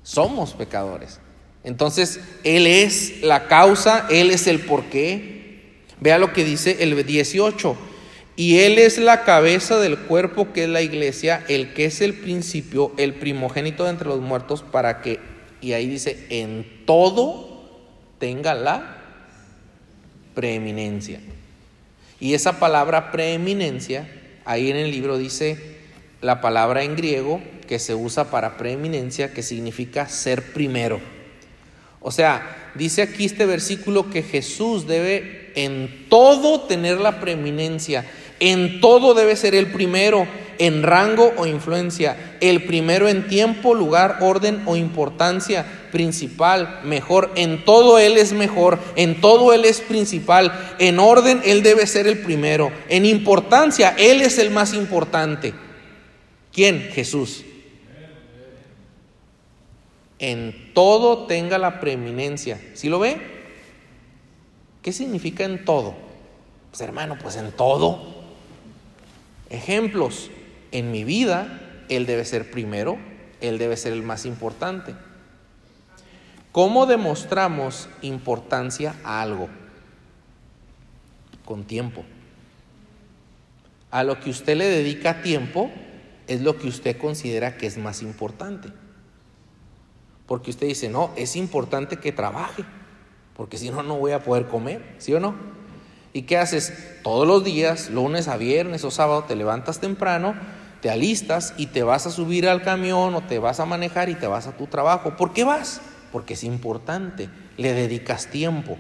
Somos 0.03 0.55
pecadores. 0.55 1.21
Entonces, 1.65 2.21
Él 2.43 2.67
es 2.67 3.23
la 3.23 3.47
causa, 3.47 4.07
Él 4.11 4.31
es 4.31 4.47
el 4.47 4.61
porqué. 4.61 5.83
Vea 6.01 6.19
lo 6.19 6.33
que 6.33 6.45
dice 6.45 6.79
el 6.81 7.07
18. 7.07 7.77
Y 8.35 8.61
Él 8.61 8.79
es 8.79 8.99
la 8.99 9.25
cabeza 9.25 9.79
del 9.79 9.99
cuerpo 9.99 10.53
que 10.53 10.65
es 10.65 10.69
la 10.69 10.83
iglesia, 10.83 11.45
el 11.49 11.75
que 11.75 11.85
es 11.85 12.01
el 12.01 12.15
principio, 12.15 12.93
el 12.97 13.15
primogénito 13.15 13.85
de 13.85 13.91
entre 13.91 14.09
los 14.09 14.21
muertos, 14.21 14.63
para 14.63 15.03
que, 15.03 15.21
y 15.61 15.75
ahí 15.75 15.87
dice, 15.87 16.27
en 16.31 16.67
todo 16.87 17.63
tenga 18.19 18.55
la 18.55 18.99
preeminencia. 20.35 21.21
Y 22.21 22.35
esa 22.35 22.59
palabra 22.59 23.11
preeminencia, 23.11 24.09
ahí 24.45 24.71
en 24.71 24.77
el 24.77 24.91
libro 24.91 25.19
dice 25.19 25.81
la 26.21 26.41
palabra 26.41 26.85
en 26.85 26.97
griego 26.97 27.43
que 27.67 27.79
se 27.79 27.95
usa 27.95 28.31
para 28.31 28.57
preeminencia, 28.57 29.35
que 29.35 29.43
significa 29.43 30.09
ser 30.09 30.53
primero. 30.53 31.01
O 32.01 32.11
sea, 32.11 32.71
dice 32.75 33.03
aquí 33.03 33.25
este 33.25 33.45
versículo 33.45 34.09
que 34.09 34.23
Jesús 34.23 34.87
debe 34.87 35.53
en 35.55 36.07
todo 36.09 36.63
tener 36.63 36.99
la 36.99 37.21
preeminencia, 37.21 38.05
en 38.43 38.81
todo 38.81 39.15
debe 39.15 39.37
ser 39.37 39.55
el 39.55 39.71
primero, 39.71 40.27
en 40.59 40.83
rango 40.83 41.33
o 41.37 41.47
influencia, 41.47 42.37
el 42.41 42.65
primero 42.65 43.09
en 43.09 43.29
tiempo, 43.29 43.73
lugar, 43.73 44.19
orden 44.21 44.63
o 44.67 44.75
importancia 44.75 45.65
principal, 45.93 46.81
mejor, 46.83 47.31
en 47.37 47.65
todo 47.65 48.01
Él 48.01 48.17
es 48.17 48.33
mejor, 48.33 48.81
en 48.97 49.21
todo 49.21 49.53
Él 49.53 49.65
es 49.65 49.81
principal, 49.81 50.75
en 50.81 50.99
orden 50.99 51.41
Él 51.45 51.63
debe 51.63 51.87
ser 51.87 52.09
el 52.09 52.19
primero, 52.19 52.73
en 52.89 53.07
importancia 53.07 53.95
Él 53.97 54.23
es 54.23 54.39
el 54.39 54.51
más 54.51 54.75
importante. 54.75 55.55
¿Quién? 56.53 56.91
Jesús. 56.93 57.45
En 60.19 60.73
todo 60.75 61.27
tenga 61.27 61.59
la 61.59 61.79
preeminencia. 61.79 62.61
¿Sí 62.75 62.89
lo 62.89 62.99
ve? 62.99 63.19
¿Qué 64.83 64.93
significa 64.93 65.45
en 65.45 65.65
todo? 65.65 65.95
Pues 66.71 66.81
hermano, 66.81 67.17
pues 67.23 67.37
en 67.37 67.53
todo. 67.53 68.12
Ejemplos. 69.53 70.31
En 70.73 70.91
mi 70.91 71.05
vida, 71.05 71.85
Él 71.91 72.07
debe 72.07 72.25
ser 72.25 72.51
primero, 72.51 72.99
Él 73.41 73.59
debe 73.59 73.77
ser 73.77 73.93
el 73.93 74.03
más 74.03 74.25
importante. 74.25 74.95
¿Cómo 76.51 76.87
demostramos 76.87 77.89
importancia 78.01 78.95
a 79.05 79.21
algo? 79.21 79.49
Con 81.45 81.65
tiempo. 81.65 82.05
A 83.91 84.03
lo 84.05 84.19
que 84.21 84.31
usted 84.31 84.57
le 84.57 84.65
dedica 84.65 85.23
tiempo, 85.23 85.71
es 86.27 86.41
lo 86.41 86.57
que 86.57 86.69
usted 86.69 86.97
considera 86.97 87.59
que 87.59 87.67
es 87.67 87.77
más 87.77 88.01
importante. 88.01 88.69
Porque 90.27 90.51
usted 90.51 90.67
dice, 90.67 90.89
no, 90.89 91.11
es 91.17 91.37
importante 91.37 91.99
que 91.99 92.11
trabaje, 92.11 92.65
porque 93.37 93.59
si 93.59 93.69
no, 93.69 93.83
no 93.83 93.97
voy 93.97 94.13
a 94.13 94.23
poder 94.23 94.47
comer, 94.47 94.95
¿sí 94.97 95.13
o 95.13 95.21
no? 95.21 95.35
¿Y 96.13 96.23
qué 96.23 96.37
haces? 96.37 96.73
Todos 97.03 97.27
los 97.27 97.45
días, 97.45 97.91
lunes 97.91 98.29
a 98.29 98.37
viernes 98.37 98.85
o 98.85 98.91
sábado, 98.91 99.25
te 99.25 99.37
levantas 99.37 99.81
temprano, 99.81 100.35
te 100.81 100.91
alistas 100.91 101.55
y 101.57 101.67
te 101.67 101.83
vas 101.83 102.07
a 102.07 102.11
subir 102.11 102.49
al 102.49 102.63
camión 102.63 103.15
o 103.15 103.23
te 103.23 103.39
vas 103.39 103.61
a 103.61 103.67
manejar 103.67 104.09
y 104.09 104.15
te 104.15 104.27
vas 104.27 104.47
a 104.47 104.57
tu 104.57 104.67
trabajo. 104.67 105.17
¿Por 105.17 105.33
qué 105.33 105.45
vas? 105.45 105.81
Porque 106.11 106.35
es 106.35 106.45
importante, 106.45 107.31
le 107.57 107.73
dedicas 107.73 108.27
tiempo. 108.27 108.77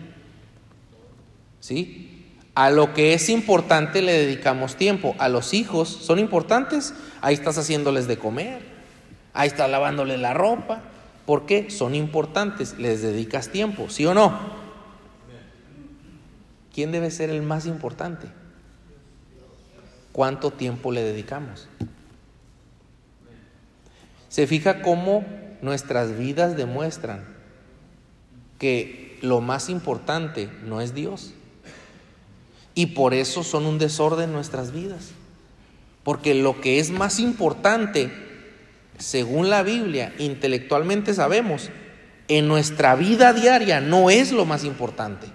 ¿Sí? 1.61 2.13
A 2.55 2.71
lo 2.71 2.93
que 2.93 3.15
es 3.15 3.31
importante 3.31 4.03
le 4.03 4.13
dedicamos 4.13 4.77
tiempo. 4.77 5.15
A 5.19 5.29
los 5.29 5.55
hijos 5.55 5.89
son 5.89 6.19
importantes. 6.19 6.93
Ahí 7.23 7.35
estás 7.35 7.57
haciéndoles 7.57 8.07
de 8.07 8.19
comer. 8.19 8.61
Ahí 9.33 9.49
estás 9.49 9.71
lavándoles 9.71 10.21
la 10.21 10.35
ropa. 10.35 10.83
¿Por 11.25 11.47
qué? 11.47 11.71
Son 11.71 11.95
importantes. 11.95 12.77
Les 12.79 13.01
dedicas 13.01 13.49
tiempo. 13.49 13.89
¿Sí 13.89 14.05
o 14.05 14.13
no? 14.13 14.62
¿Quién 16.73 16.93
debe 16.93 17.11
ser 17.11 17.31
el 17.31 17.43
más 17.43 17.67
importante? 17.67 18.29
¿Cuánto 20.13 20.51
tiempo 20.51 20.93
le 20.93 21.03
dedicamos? 21.03 21.69
Se 24.29 24.47
fija 24.47 24.81
cómo 24.81 25.25
nuestras 25.61 26.17
vidas 26.17 26.57
demuestran 26.57 27.25
que 28.59 29.19
lo 29.21 29.41
más 29.41 29.69
importante 29.69 30.49
no 30.65 30.81
es 30.81 30.95
Dios 30.95 31.35
y 32.75 32.87
por 32.87 33.13
eso 33.13 33.43
son 33.43 33.67
un 33.67 33.79
desorden 33.79 34.33
nuestras 34.33 34.73
vidas. 34.73 35.11
Porque 36.05 36.35
lo 36.35 36.61
que 36.61 36.79
es 36.79 36.91
más 36.91 37.21
importante, 37.21 38.11
según 38.99 39.51
la 39.51 39.63
Biblia, 39.63 40.13
intelectualmente 40.19 41.15
sabemos, 41.15 41.71
en 42.29 42.49
nuestra 42.49 42.97
vida 42.97 43.33
diaria 43.33 43.81
no 43.81 44.11
es 44.11 44.33
lo 44.33 44.45
más 44.45 44.65
importante. 44.65 45.29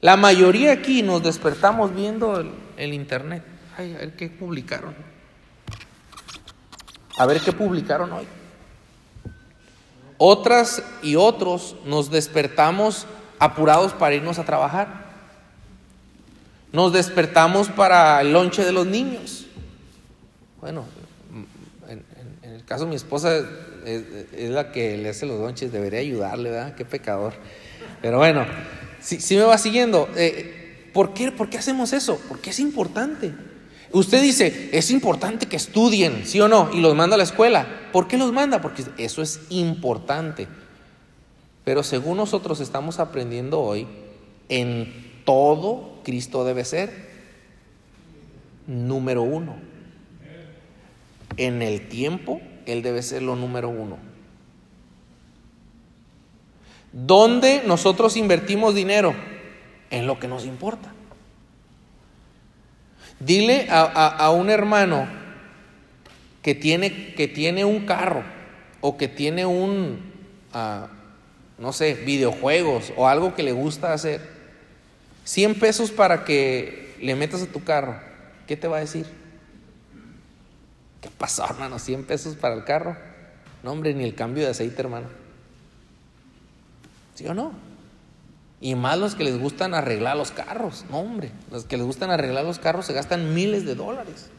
La 0.00 0.16
mayoría 0.16 0.72
aquí 0.72 1.02
nos 1.02 1.22
despertamos 1.22 1.94
viendo 1.94 2.44
el, 2.76 2.94
internet. 2.94 3.42
Ay, 3.76 3.94
a 3.94 3.98
ver 3.98 4.16
qué 4.16 4.28
publicaron. 4.28 4.94
A 7.16 7.26
ver 7.26 7.40
qué 7.40 7.52
publicaron 7.52 8.12
hoy. 8.12 8.24
Otras 10.16 10.84
y 11.02 11.16
otros 11.16 11.76
nos 11.84 12.10
despertamos 12.10 13.06
apurados 13.40 13.92
para 13.92 14.14
irnos 14.14 14.38
a 14.38 14.44
trabajar. 14.44 15.08
Nos 16.72 16.92
despertamos 16.92 17.68
para 17.68 18.20
el 18.20 18.32
lonche 18.32 18.64
de 18.64 18.72
los 18.72 18.86
niños. 18.86 19.46
Bueno, 20.60 20.84
en, 21.88 22.04
el 22.42 22.64
caso 22.64 22.84
de 22.84 22.90
mi 22.90 22.96
esposa 22.96 23.36
es, 23.84 24.50
la 24.50 24.70
que 24.70 24.96
le 24.96 25.08
hace 25.08 25.26
los 25.26 25.40
lonches, 25.40 25.72
debería 25.72 26.00
ayudarle, 26.00 26.50
¿verdad? 26.50 26.74
Qué 26.74 26.84
pecador. 26.84 27.32
Pero 28.02 28.18
bueno, 28.18 28.44
si, 29.00 29.36
me 29.36 29.42
va 29.42 29.58
siguiendo, 29.58 30.08
eh, 30.16 30.90
¿por, 30.92 31.14
qué, 31.14 31.32
¿por 31.32 31.48
qué 31.50 31.58
hacemos 31.58 31.92
eso? 31.92 32.20
Porque 32.28 32.50
es 32.50 32.60
importante. 32.60 33.32
Usted 33.92 34.20
dice, 34.20 34.68
es 34.72 34.90
importante 34.90 35.46
que 35.46 35.56
estudien, 35.56 36.26
¿sí 36.26 36.40
o 36.40 36.48
no? 36.48 36.70
Y 36.74 36.80
los 36.80 36.94
manda 36.94 37.14
a 37.14 37.18
la 37.18 37.24
escuela. 37.24 37.66
¿Por 37.92 38.06
qué 38.06 38.18
los 38.18 38.32
manda? 38.32 38.60
Porque 38.60 38.84
eso 38.98 39.22
es 39.22 39.40
importante. 39.48 40.46
Pero 41.64 41.82
según 41.82 42.18
nosotros 42.18 42.60
estamos 42.60 42.98
aprendiendo 42.98 43.60
hoy, 43.60 43.86
en 44.48 45.22
todo 45.24 46.00
Cristo 46.04 46.44
debe 46.44 46.64
ser 46.64 47.08
número 48.66 49.22
uno. 49.22 49.56
En 51.36 51.62
el 51.62 51.88
tiempo, 51.88 52.40
Él 52.66 52.82
debe 52.82 53.02
ser 53.02 53.22
lo 53.22 53.36
número 53.36 53.68
uno. 53.68 53.98
¿Dónde 56.92 57.62
nosotros 57.66 58.16
invertimos 58.16 58.74
dinero? 58.74 59.14
En 59.90 60.06
lo 60.06 60.18
que 60.18 60.28
nos 60.28 60.44
importa. 60.44 60.92
Dile 63.20 63.66
a, 63.70 64.30
un 64.30 64.48
hermano 64.48 65.08
que 66.42 66.54
tiene, 66.54 67.14
que 67.14 67.26
tiene 67.26 67.64
un 67.64 67.84
carro 67.84 68.22
o 68.80 68.96
que 68.96 69.08
tiene 69.08 69.44
un, 69.44 70.00
ah, 70.52 70.88
no 71.58 71.72
sé, 71.72 71.94
videojuegos 71.94 72.92
o 72.96 73.08
algo 73.08 73.34
que 73.34 73.42
le 73.42 73.52
gusta 73.52 73.92
hacer 73.92 74.20
100 75.24 75.56
pesos 75.56 75.90
para 75.90 76.24
que 76.24 76.94
le 77.02 77.14
metas 77.14 77.42
a 77.42 77.46
tu 77.46 77.62
carro, 77.62 77.96
¿qué 78.46 78.56
te 78.56 78.68
va 78.68 78.78
a 78.78 78.80
decir? 78.80 79.04
¿Qué 81.00 81.10
pasó, 81.10 81.44
hermano? 81.44 81.78
100 81.78 82.04
pesos 82.04 82.34
para 82.36 82.54
el 82.54 82.64
carro. 82.64 82.96
No, 83.62 83.72
hombre, 83.72 83.94
ni 83.94 84.04
el 84.04 84.14
cambio 84.14 84.44
de 84.44 84.50
aceite, 84.50 84.80
hermano. 84.80 85.08
¿Sí 87.18 87.26
o 87.26 87.34
no? 87.34 87.50
Y 88.60 88.76
más 88.76 88.96
los 88.96 89.16
que 89.16 89.24
les 89.24 89.40
gustan 89.40 89.74
arreglar 89.74 90.16
los 90.16 90.30
carros. 90.30 90.84
No, 90.88 91.00
hombre, 91.00 91.32
los 91.50 91.64
que 91.64 91.76
les 91.76 91.84
gustan 91.84 92.12
arreglar 92.12 92.44
los 92.44 92.60
carros 92.60 92.86
se 92.86 92.92
gastan 92.92 93.34
miles 93.34 93.66
de 93.66 93.74
dólares. 93.74 94.30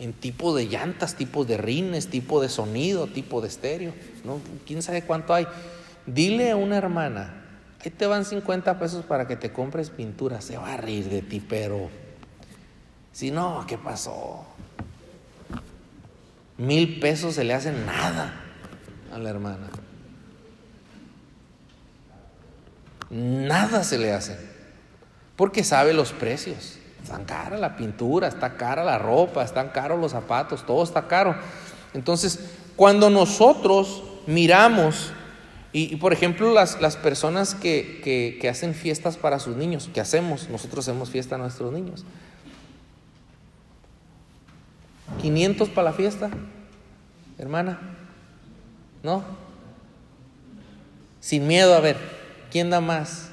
En 0.00 0.14
tipo 0.14 0.52
de 0.52 0.66
llantas, 0.66 1.14
tipo 1.14 1.44
de 1.44 1.58
rines, 1.58 2.08
tipo 2.08 2.42
de 2.42 2.48
sonido, 2.48 3.06
tipo 3.06 3.40
de 3.40 3.46
estéreo. 3.46 3.94
¿no? 4.24 4.40
¿Quién 4.66 4.82
sabe 4.82 5.02
cuánto 5.02 5.32
hay? 5.32 5.46
Dile 6.06 6.50
a 6.50 6.56
una 6.56 6.76
hermana 6.76 7.38
ahí 7.84 7.92
te 7.92 8.04
van 8.06 8.24
50 8.24 8.80
pesos 8.80 9.04
para 9.04 9.28
que 9.28 9.36
te 9.36 9.52
compres 9.52 9.90
pintura, 9.90 10.40
se 10.40 10.56
va 10.56 10.72
a 10.72 10.76
reír 10.76 11.08
de 11.08 11.22
ti, 11.22 11.38
pero 11.38 11.88
si 13.12 13.30
no, 13.30 13.64
¿qué 13.68 13.78
pasó? 13.78 14.44
Mil 16.58 16.98
pesos 16.98 17.36
se 17.36 17.44
le 17.44 17.54
hacen 17.54 17.86
nada 17.86 18.40
a 19.12 19.18
la 19.18 19.30
hermana. 19.30 19.68
Nada 23.12 23.84
se 23.84 23.98
le 23.98 24.12
hace. 24.12 24.36
Porque 25.36 25.62
sabe 25.62 25.92
los 25.92 26.12
precios. 26.12 26.78
Están 27.02 27.24
cara 27.24 27.58
la 27.58 27.76
pintura, 27.76 28.28
está 28.28 28.56
cara 28.56 28.82
la 28.82 28.98
ropa, 28.98 29.44
están 29.44 29.68
caros 29.68 30.00
los 30.00 30.12
zapatos, 30.12 30.64
todo 30.64 30.82
está 30.82 31.08
caro. 31.08 31.36
Entonces, 31.94 32.40
cuando 32.74 33.10
nosotros 33.10 34.02
miramos, 34.26 35.12
y, 35.74 35.96
por 35.96 36.12
ejemplo 36.12 36.52
las, 36.52 36.80
las 36.80 36.96
personas 36.96 37.54
que, 37.54 38.38
que, 38.40 38.48
hacen 38.48 38.74
fiestas 38.74 39.16
para 39.16 39.38
sus 39.38 39.56
niños, 39.56 39.90
que 39.92 40.00
hacemos, 40.00 40.48
nosotros 40.48 40.86
hacemos 40.88 41.10
fiesta 41.10 41.34
a 41.34 41.38
nuestros 41.38 41.72
niños. 41.72 42.04
500 45.20 45.68
para 45.70 45.90
la 45.90 45.92
fiesta, 45.92 46.30
hermana, 47.38 47.80
¿no? 49.02 49.22
Sin 51.20 51.46
miedo, 51.46 51.74
a 51.74 51.80
ver, 51.80 52.21
¿quién 52.52 52.70
da 52.70 52.80
más? 52.80 53.30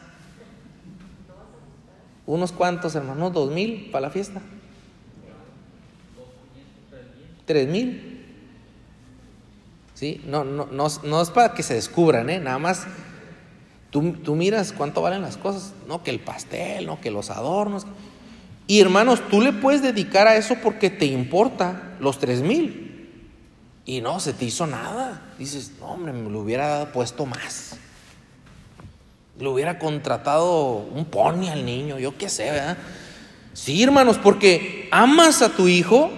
Unos 2.26 2.52
cuantos, 2.52 2.96
hermanos, 2.96 3.34
dos 3.34 3.52
mil 3.52 3.90
para 3.92 4.08
la 4.08 4.10
fiesta. 4.10 4.42
Tres 7.46 7.68
mil. 7.68 8.10
¿sí? 9.94 10.22
No, 10.26 10.46
no, 10.46 10.68
no, 10.72 11.22
es 11.22 11.30
para 11.32 11.54
que 11.54 11.62
se 11.62 11.74
descubran, 11.74 12.30
¿eh? 12.30 12.40
Nada 12.40 12.58
más 12.58 12.86
tú, 13.90 14.14
tú, 14.14 14.36
miras 14.36 14.72
cuánto 14.72 15.02
valen 15.02 15.22
las 15.22 15.36
cosas, 15.36 15.74
no 15.88 16.04
que 16.04 16.12
el 16.12 16.20
pastel, 16.20 16.86
no 16.86 17.02
que 17.02 17.12
los 17.12 17.30
adornos. 17.30 17.86
Y 18.66 18.80
hermanos, 18.80 19.22
tú 19.30 19.42
le 19.42 19.52
puedes 19.52 19.82
dedicar 19.82 20.28
a 20.28 20.38
eso 20.38 20.56
porque 20.64 20.90
te 20.90 21.06
importa 21.06 21.98
los 22.00 22.20
tres 22.20 22.42
mil. 22.42 23.20
Y 23.84 24.02
no, 24.02 24.20
se 24.20 24.34
te 24.34 24.46
hizo 24.46 24.68
nada. 24.68 25.34
Dices, 25.40 25.74
no, 25.80 25.88
hombre, 25.88 26.14
me 26.14 26.30
lo 26.30 26.42
hubiera 26.42 26.92
puesto 26.94 27.26
más. 27.26 27.76
Le 29.40 29.48
hubiera 29.48 29.80
contratado 29.80 30.76
un 30.76 31.06
pony 31.06 31.48
al 31.50 31.66
niño, 31.66 31.98
yo 31.98 32.18
qué 32.18 32.30
sé, 32.30 32.52
¿verdad? 32.52 32.78
Sí, 33.54 33.82
hermanos, 33.84 34.18
porque 34.18 34.88
amas 34.92 35.42
a 35.42 35.50
tu 35.50 35.68
hijo 35.68 36.12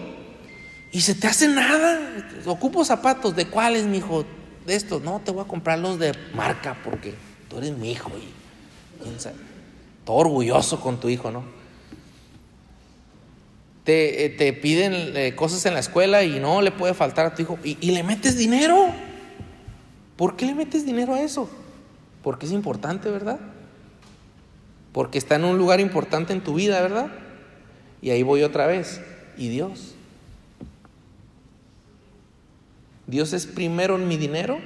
y 0.91 1.01
se 1.01 1.15
te 1.15 1.27
hace 1.27 1.47
nada. 1.47 1.99
Ocupo 2.45 2.83
zapatos. 2.83 3.35
¿De 3.35 3.47
cuáles, 3.47 3.85
mi 3.85 3.97
hijo? 3.97 4.25
De 4.65 4.75
estos. 4.75 5.01
No, 5.01 5.21
te 5.23 5.31
voy 5.31 5.43
a 5.43 5.47
comprar 5.47 5.79
los 5.79 5.97
de 5.97 6.13
marca 6.33 6.77
porque 6.83 7.15
tú 7.49 7.57
eres 7.57 7.77
mi 7.77 7.91
hijo. 7.91 8.11
Y, 8.17 8.41
todo 10.05 10.17
orgulloso 10.17 10.79
con 10.79 10.99
tu 10.99 11.09
hijo, 11.09 11.31
¿no? 11.31 11.43
Te, 13.83 14.25
eh, 14.25 14.29
te 14.29 14.53
piden 14.53 14.93
eh, 15.17 15.33
cosas 15.35 15.65
en 15.65 15.73
la 15.73 15.79
escuela 15.79 16.23
y 16.23 16.39
no 16.39 16.61
le 16.61 16.71
puede 16.71 16.93
faltar 16.93 17.25
a 17.25 17.33
tu 17.33 17.41
hijo. 17.41 17.57
Y, 17.63 17.77
y 17.81 17.91
le 17.91 18.03
metes 18.03 18.37
dinero. 18.37 18.87
¿Por 20.17 20.35
qué 20.35 20.45
le 20.45 20.53
metes 20.53 20.85
dinero 20.85 21.15
a 21.15 21.21
eso? 21.21 21.49
Porque 22.23 22.45
es 22.45 22.51
importante, 22.51 23.09
¿verdad? 23.09 23.39
Porque 24.93 25.17
está 25.17 25.35
en 25.35 25.45
un 25.45 25.57
lugar 25.57 25.79
importante 25.79 26.33
en 26.33 26.41
tu 26.41 26.53
vida, 26.53 26.81
¿verdad? 26.81 27.11
Y 28.01 28.09
ahí 28.09 28.23
voy 28.23 28.43
otra 28.43 28.67
vez. 28.67 29.01
¿Y 29.37 29.49
Dios? 29.49 29.95
¿Dios 33.07 33.33
es 33.33 33.45
primero 33.45 33.95
en 33.95 34.07
mi 34.07 34.17
dinero? 34.17 34.59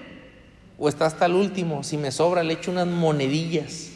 ¿O 0.77 0.89
está 0.89 1.05
hasta 1.05 1.25
el 1.25 1.33
último? 1.33 1.83
Si 1.83 1.97
me 1.97 2.11
sobra, 2.11 2.43
le 2.43 2.53
echo 2.53 2.71
unas 2.71 2.87
monedillas. 2.87 3.91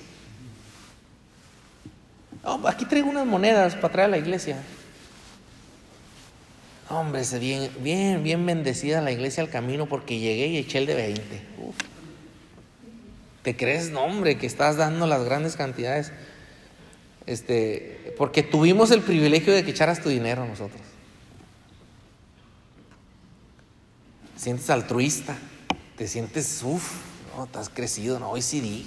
aquí 2.65 2.85
traigo 2.85 3.09
unas 3.09 3.25
monedas 3.25 3.75
para 3.75 3.91
traer 3.91 4.07
a 4.07 4.11
la 4.11 4.17
iglesia. 4.17 4.57
Hombre, 6.89 7.21
bien, 7.39 7.69
bien, 7.81 8.23
bien 8.23 8.45
bendecida 8.45 9.01
la 9.01 9.11
iglesia 9.11 9.43
al 9.43 9.49
camino 9.49 9.85
porque 9.85 10.17
llegué 10.17 10.47
y 10.47 10.57
eché 10.57 10.79
el 10.79 10.87
de 10.87 10.95
20. 10.95 11.41
¿Te 13.43 13.55
crees, 13.55 13.91
no, 13.91 14.03
hombre, 14.03 14.37
que 14.37 14.47
estás 14.47 14.77
dando 14.77 15.07
las 15.07 15.23
grandes 15.23 15.55
cantidades? 15.55 16.11
Este, 17.25 18.13
porque 18.17 18.43
tuvimos 18.43 18.91
el 18.91 19.01
privilegio 19.01 19.53
de 19.53 19.63
que 19.63 19.71
echaras 19.71 20.01
tu 20.01 20.09
dinero 20.09 20.45
nosotros. 20.45 20.81
sientes 24.39 24.69
altruista, 24.69 25.37
te 25.97 26.07
sientes, 26.07 26.61
uff, 26.63 26.93
no, 27.35 27.43
estás 27.43 27.69
crecido, 27.69 28.19
no, 28.19 28.31
hoy 28.31 28.41
sí 28.41 28.61
di. 28.61 28.85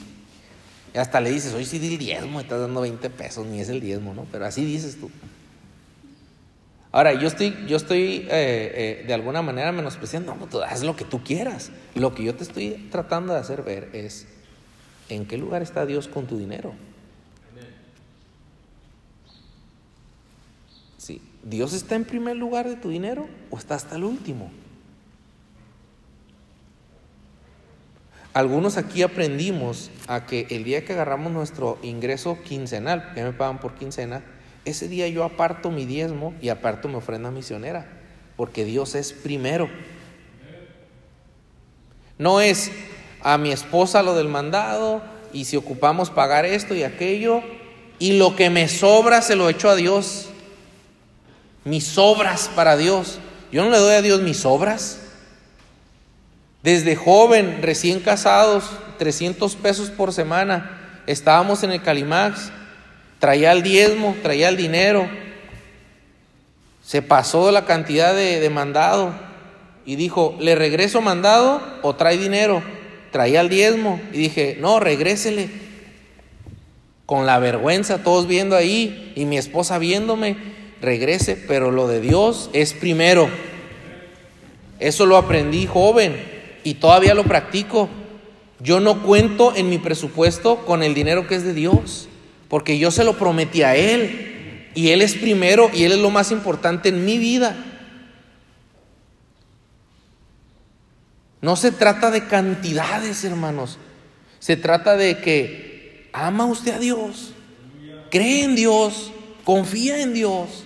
Y 0.94 0.98
hasta 0.98 1.20
le 1.20 1.30
dices, 1.30 1.52
hoy 1.52 1.66
sí 1.66 1.78
di 1.78 1.92
el 1.92 1.98
diezmo, 1.98 2.40
estás 2.40 2.60
dando 2.60 2.80
20 2.80 3.10
pesos, 3.10 3.46
ni 3.46 3.60
es 3.60 3.68
el 3.68 3.80
diezmo, 3.80 4.14
¿no? 4.14 4.26
Pero 4.32 4.46
así 4.46 4.64
dices 4.64 4.98
tú. 4.98 5.10
Ahora, 6.90 7.14
yo 7.14 7.28
estoy, 7.28 7.56
yo 7.66 7.76
estoy 7.76 8.26
eh, 8.30 8.30
eh, 8.30 9.04
de 9.06 9.14
alguna 9.14 9.40
manera 9.42 9.72
menospreciando, 9.72 10.34
no, 10.34 10.46
tú 10.46 10.62
haz 10.62 10.82
lo 10.82 10.96
que 10.96 11.04
tú 11.04 11.22
quieras. 11.22 11.70
Lo 11.94 12.14
que 12.14 12.24
yo 12.24 12.34
te 12.34 12.44
estoy 12.44 12.88
tratando 12.90 13.34
de 13.34 13.40
hacer 13.40 13.62
ver 13.62 13.90
es, 13.92 14.26
¿en 15.08 15.26
qué 15.26 15.38
lugar 15.38 15.62
está 15.62 15.86
Dios 15.86 16.08
con 16.08 16.26
tu 16.26 16.38
dinero? 16.38 16.74
Sí, 20.98 21.20
¿Dios 21.42 21.72
está 21.72 21.96
en 21.96 22.04
primer 22.04 22.36
lugar 22.36 22.68
de 22.68 22.76
tu 22.76 22.90
dinero 22.90 23.28
o 23.50 23.58
está 23.58 23.74
hasta 23.74 23.96
el 23.96 24.04
último? 24.04 24.50
Algunos 28.34 28.78
aquí 28.78 29.02
aprendimos 29.02 29.90
a 30.06 30.24
que 30.24 30.46
el 30.50 30.64
día 30.64 30.84
que 30.86 30.94
agarramos 30.94 31.32
nuestro 31.32 31.78
ingreso 31.82 32.38
quincenal, 32.42 33.12
que 33.12 33.22
me 33.22 33.32
pagan 33.32 33.60
por 33.60 33.74
quincena, 33.74 34.22
ese 34.64 34.88
día 34.88 35.06
yo 35.08 35.24
aparto 35.24 35.70
mi 35.70 35.84
diezmo 35.84 36.34
y 36.40 36.48
aparto 36.48 36.88
mi 36.88 36.94
ofrenda 36.94 37.30
misionera, 37.30 37.86
porque 38.36 38.64
Dios 38.64 38.94
es 38.94 39.12
primero. 39.12 39.68
No 42.16 42.40
es 42.40 42.70
a 43.22 43.38
mi 43.38 43.52
esposa 43.52 44.02
lo 44.02 44.14
del 44.14 44.28
mandado 44.28 45.02
y 45.32 45.44
si 45.44 45.56
ocupamos 45.56 46.10
pagar 46.10 46.44
esto 46.44 46.74
y 46.74 46.82
aquello 46.82 47.42
y 47.98 48.18
lo 48.18 48.34
que 48.36 48.50
me 48.50 48.68
sobra 48.68 49.22
se 49.22 49.36
lo 49.36 49.48
echo 49.48 49.70
a 49.70 49.76
Dios. 49.76 50.28
Mis 51.64 51.86
sobras 51.86 52.50
para 52.54 52.76
Dios. 52.76 53.18
Yo 53.52 53.64
no 53.64 53.70
le 53.70 53.78
doy 53.78 53.94
a 53.94 54.02
Dios 54.02 54.20
mis 54.22 54.38
sobras. 54.38 54.98
Desde 56.62 56.96
joven, 56.96 57.60
recién 57.60 58.00
casados, 58.00 58.64
300 58.98 59.56
pesos 59.56 59.90
por 59.90 60.12
semana, 60.12 61.02
estábamos 61.06 61.62
en 61.64 61.72
el 61.72 61.82
Calimax, 61.82 62.50
traía 63.18 63.52
el 63.52 63.62
diezmo, 63.62 64.16
traía 64.22 64.48
el 64.48 64.56
dinero, 64.56 65.08
se 66.84 67.02
pasó 67.02 67.50
la 67.50 67.64
cantidad 67.64 68.14
de, 68.14 68.48
mandado 68.50 69.12
y 69.84 69.96
dijo, 69.96 70.36
¿le 70.38 70.54
regreso 70.54 71.00
mandado 71.00 71.60
o 71.82 71.94
trae 71.94 72.16
dinero? 72.16 72.62
Traía 73.12 73.42
el 73.42 73.50
diezmo 73.50 74.00
y 74.12 74.18
dije, 74.18 74.56
no, 74.58 74.80
regrésele. 74.80 75.48
Con 77.06 77.26
la 77.26 77.38
vergüenza, 77.38 78.02
todos 78.02 78.26
viendo 78.26 78.56
ahí 78.56 79.12
y 79.14 79.26
mi 79.26 79.36
esposa 79.36 79.78
viéndome, 79.78 80.36
regrese, 80.80 81.36
pero 81.36 81.70
lo 81.70 81.86
de 81.86 82.00
Dios 82.00 82.48
es 82.54 82.72
primero. 82.72 83.28
Eso 84.80 85.04
lo 85.04 85.18
aprendí 85.18 85.66
joven 85.66 86.16
y 86.64 86.74
todavía 86.74 87.14
lo 87.14 87.24
practico. 87.24 87.90
Yo 88.60 88.80
no 88.80 89.02
cuento 89.02 89.54
en 89.54 89.68
mi 89.68 89.78
presupuesto 89.78 90.64
con 90.64 90.82
el 90.82 90.94
dinero 90.94 91.26
que 91.26 91.34
es 91.34 91.44
de 91.44 91.52
Dios, 91.52 92.08
porque 92.48 92.78
yo 92.78 92.90
se 92.90 93.04
lo 93.04 93.18
prometí 93.18 93.62
a 93.62 93.76
Él 93.76 94.70
y 94.74 94.88
Él 94.88 95.02
es 95.02 95.14
primero 95.14 95.70
y 95.74 95.84
Él 95.84 95.92
es 95.92 95.98
lo 95.98 96.10
más 96.10 96.32
importante 96.32 96.88
en 96.88 97.04
mi 97.04 97.18
vida. 97.18 97.71
No 101.42 101.56
se 101.56 101.72
trata 101.72 102.10
de 102.10 102.26
cantidades, 102.26 103.24
hermanos. 103.24 103.78
Se 104.38 104.56
trata 104.56 104.96
de 104.96 105.18
que 105.18 106.08
ama 106.12 106.46
usted 106.46 106.74
a 106.74 106.78
Dios, 106.78 107.32
cree 108.10 108.44
en 108.44 108.54
Dios, 108.54 109.12
confía 109.44 110.00
en 110.00 110.14
Dios. 110.14 110.64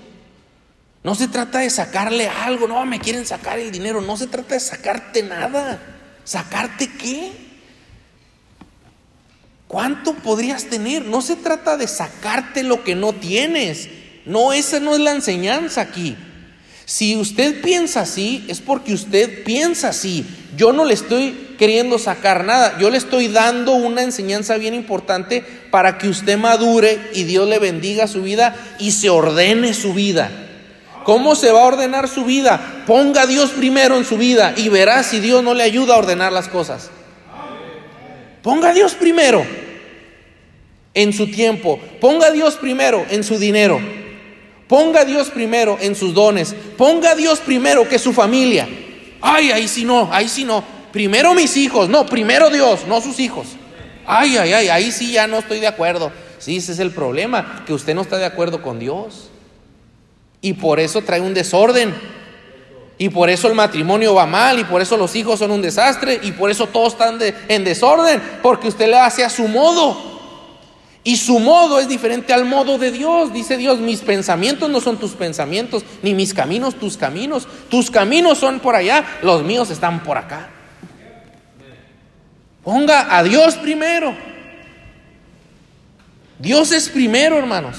No 1.03 1.15
se 1.15 1.29
trata 1.29 1.61
de 1.61 1.71
sacarle 1.71 2.29
algo, 2.29 2.69
no, 2.69 2.85
me 2.85 3.01
quieren 3.01 3.25
sacar 3.27 3.59
el 3.59 3.71
dinero, 3.71 4.01
no 4.01 4.17
se 4.17 4.27
trata 4.27 4.55
de 4.55 4.61
sacarte 4.61 5.23
nada. 5.23 5.81
¿Sacarte 6.25 6.91
qué? 6.91 7.33
¿Cuánto 9.69 10.15
podrías 10.15 10.65
tener? 10.65 11.05
No 11.05 11.23
se 11.23 11.37
trata 11.37 11.77
de 11.77 11.89
sacarte 11.89 12.63
lo 12.65 12.85
que 12.85 12.95
no 12.95 13.13
tienes. 13.13 13.89
No, 14.25 14.53
esa 14.53 14.81
no 14.81 14.95
es 14.95 15.01
la 15.01 15.13
enseñanza 15.13 15.81
aquí. 15.81 16.17
Si 16.85 17.17
usted 17.17 17.63
piensa 17.63 18.01
así, 18.01 18.45
es 18.49 18.61
porque 18.61 18.93
usted 18.93 19.45
piensa 19.45 19.89
así. 19.89 20.27
Yo 20.57 20.73
no 20.73 20.85
le 20.85 20.95
estoy 20.95 21.55
queriendo 21.59 21.99
sacar 21.99 22.45
nada. 22.45 22.79
Yo 22.79 22.91
le 22.91 22.99
estoy 22.99 23.29
dando 23.29 23.73
una 23.73 24.03
enseñanza 24.03 24.57
bien 24.57 24.75
importante 24.75 25.45
para 25.71 25.99
que 25.99 26.09
usted 26.09 26.39
madure 26.39 26.99
y 27.13 27.25
Dios 27.25 27.49
le 27.49 27.59
bendiga 27.59 28.09
su 28.09 28.23
vida 28.23 28.57
y 28.79 28.93
se 28.93 29.11
ordene 29.11 29.75
su 29.75 29.93
vida. 29.93 30.31
¿Cómo 31.05 31.37
se 31.37 31.53
va 31.53 31.63
a 31.63 31.67
ordenar 31.67 32.09
su 32.09 32.25
vida? 32.25 32.85
Ponga 32.87 33.23
a 33.23 33.27
Dios 33.27 33.51
primero 33.51 33.97
en 33.97 34.05
su 34.05 34.17
vida 34.17 34.55
y 34.57 34.69
verá 34.69 35.03
si 35.03 35.21
Dios 35.21 35.43
no 35.43 35.55
le 35.55 35.63
ayuda 35.63 35.95
a 35.95 35.99
ordenar 35.99 36.33
las 36.33 36.49
cosas. 36.49 36.91
Ponga 38.43 38.71
a 38.71 38.73
Dios 38.73 38.95
primero 38.95 39.45
en 40.95 41.13
su 41.13 41.31
tiempo. 41.31 41.79
Ponga 42.01 42.29
a 42.29 42.31
Dios 42.31 42.55
primero 42.57 43.05
en 43.11 43.23
su 43.23 43.39
dinero. 43.39 43.79
Ponga 44.69 45.03
a 45.03 45.05
Dios 45.05 45.31
primero 45.31 45.79
en 45.81 45.95
sus 45.95 46.15
dones. 46.15 46.55
Ponga 46.77 47.11
a 47.11 47.15
Dios 47.15 47.41
primero 47.41 47.89
que 47.89 47.99
su 47.99 48.13
familia. 48.13 48.67
Ay, 49.21 49.51
ahí 49.51 49.69
sí 49.69 49.85
no, 49.85 50.09
ahí 50.13 50.29
sí 50.29 50.45
no. 50.45 50.63
Primero 50.93 51.35
mis 51.35 51.57
hijos, 51.57 51.89
no, 51.89 52.07
primero 52.07 52.51
Dios, 52.51 52.87
no 52.87 53.01
sus 53.01 53.21
hijos. 53.21 53.49
Ay, 54.07 54.37
ay, 54.37 54.53
ay, 54.53 54.69
ahí 54.69 54.93
sí 54.93 55.13
ya 55.13 55.27
no 55.27 55.39
estoy 55.39 55.61
de 55.61 55.67
acuerdo. 55.67 56.13
Sí, 56.39 56.57
ese 56.57 56.73
es 56.73 56.79
el 56.79 56.91
problema, 56.91 57.65
que 57.67 57.73
usted 57.73 57.95
no 57.95 58.03
está 58.03 58.19
de 58.19 58.25
acuerdo 58.25 58.63
con 58.63 58.79
Dios. 58.79 59.31
Y 60.41 60.55
por 60.55 60.81
eso 60.81 61.03
trae 61.03 61.21
un 61.21 61.35
desorden. 61.35 61.95
Y 62.99 63.11
por 63.11 63.29
eso 63.29 63.49
el 63.49 63.55
matrimonio 63.55 64.15
va 64.15 64.27
mal, 64.27 64.59
y 64.59 64.65
por 64.65 64.81
eso 64.81 64.97
los 64.97 65.15
hijos 65.17 65.39
son 65.39 65.51
un 65.51 65.61
desastre, 65.61 66.19
y 66.23 66.33
por 66.33 66.51
eso 66.51 66.67
todos 66.67 66.95
están 66.95 67.19
en 67.49 67.65
desorden, 67.65 68.23
porque 68.43 68.69
usted 68.69 68.89
le 68.89 68.99
hace 68.99 69.23
a 69.23 69.29
su 69.29 69.49
modo. 69.49 70.16
Y 71.07 71.19
su 71.19 71.39
modo 71.39 71.79
es 71.79 71.87
diferente 71.87 72.33
al 72.33 72.47
modo 72.47 72.79
de 72.79 72.91
Dios. 72.91 73.33
Dice 73.33 73.57
Dios, 73.57 73.79
mis 73.79 74.01
pensamientos 74.01 74.69
no 74.69 74.81
son 74.81 74.97
tus 74.97 75.13
pensamientos, 75.13 75.85
ni 76.03 76.15
mis 76.15 76.35
caminos 76.35 76.75
tus 76.75 76.97
caminos. 76.97 77.47
Tus 77.69 77.93
caminos 77.93 78.39
son 78.39 78.59
por 78.59 78.75
allá, 78.75 79.07
los 79.23 79.45
míos 79.45 79.71
están 79.71 80.03
por 80.03 80.19
acá. 80.19 80.49
Ponga 82.65 83.17
a 83.17 83.23
Dios 83.23 83.55
primero. 83.55 84.17
Dios 86.41 86.73
es 86.73 86.89
primero, 86.89 87.39
hermanos, 87.39 87.77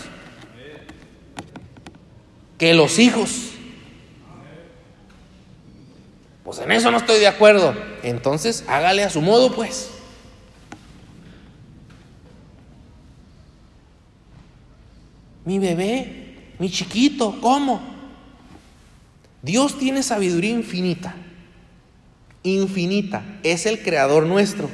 que 2.58 2.74
los 2.74 2.98
hijos. 2.98 3.50
Pues 6.46 6.60
en 6.60 6.72
eso 6.72 6.92
no 6.92 6.98
estoy 6.98 7.20
de 7.20 7.28
acuerdo. 7.28 7.76
Entonces 8.04 8.64
hágale 8.70 9.04
a 9.04 9.10
su 9.10 9.22
modo, 9.22 9.54
pues. 9.54 9.97
Mi 15.48 15.60
bebé, 15.60 16.34
mi 16.60 16.70
chiquito, 16.70 17.38
¿cómo? 17.40 17.80
Dios 19.42 19.80
tiene 19.80 20.04
sabiduría 20.04 20.50
infinita. 20.50 21.16
Infinita. 22.44 23.24
Es 23.44 23.66
el 23.66 23.82
creador 23.82 24.26
nuestro. 24.26 24.70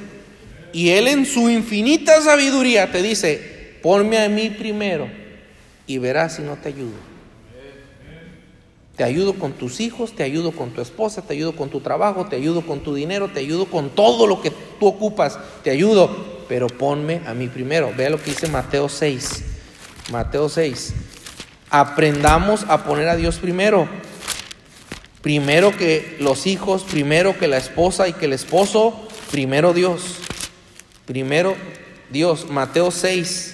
Y 0.74 0.90
Él 0.90 1.08
en 1.10 1.28
su 1.28 1.48
infinita 1.52 2.20
sabiduría 2.22 2.92
te 2.92 3.04
dice, 3.04 3.78
ponme 3.84 4.18
a 4.18 4.28
mí 4.30 4.50
primero 4.50 5.08
y 5.86 6.00
verás 6.00 6.38
si 6.38 6.42
no 6.42 6.56
te 6.56 6.70
ayudo. 6.70 6.98
Te 8.96 9.04
ayudo 9.04 9.36
con 9.36 9.54
tus 9.54 9.80
hijos, 9.80 10.16
te 10.16 10.24
ayudo 10.24 10.54
con 10.54 10.72
tu 10.72 10.82
esposa, 10.82 11.22
te 11.22 11.36
ayudo 11.36 11.56
con 11.56 11.70
tu 11.70 11.82
trabajo, 11.82 12.26
te 12.26 12.36
ayudo 12.36 12.66
con 12.66 12.80
tu 12.80 12.96
dinero, 12.96 13.28
te 13.28 13.42
ayudo 13.42 13.68
con 13.68 13.92
todo 13.92 14.26
lo 14.26 14.42
que 14.42 14.52
tú 14.80 14.88
ocupas, 14.88 15.38
te 15.64 15.70
ayudo, 15.70 16.46
pero 16.50 16.66
ponme 16.66 17.22
a 17.28 17.36
mí 17.36 17.48
primero. 17.48 17.94
Vea 17.96 18.10
lo 18.10 18.18
que 18.18 18.32
dice 18.32 18.48
Mateo 18.48 18.90
6. 18.90 19.53
Mateo 20.12 20.50
6. 20.50 20.94
Aprendamos 21.70 22.66
a 22.68 22.84
poner 22.84 23.08
a 23.10 23.16
Dios 23.16 23.38
primero. 23.38 23.88
Primero 25.22 25.76
que 25.76 26.18
los 26.20 26.46
hijos, 26.48 26.84
primero 26.84 27.38
que 27.38 27.48
la 27.48 27.58
esposa 27.58 28.08
y 28.08 28.14
que 28.14 28.26
el 28.26 28.34
esposo, 28.34 29.08
primero 29.32 29.74
Dios. 29.74 30.18
Primero 31.06 31.56
Dios. 32.10 32.50
Mateo 32.50 32.92
6. 32.92 33.54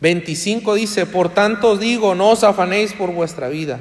Veinticinco 0.00 0.74
dice, 0.74 1.06
por 1.06 1.30
tanto 1.30 1.76
digo, 1.76 2.14
no 2.14 2.30
os 2.30 2.44
afanéis 2.44 2.92
por 2.92 3.12
vuestra 3.12 3.48
vida, 3.48 3.80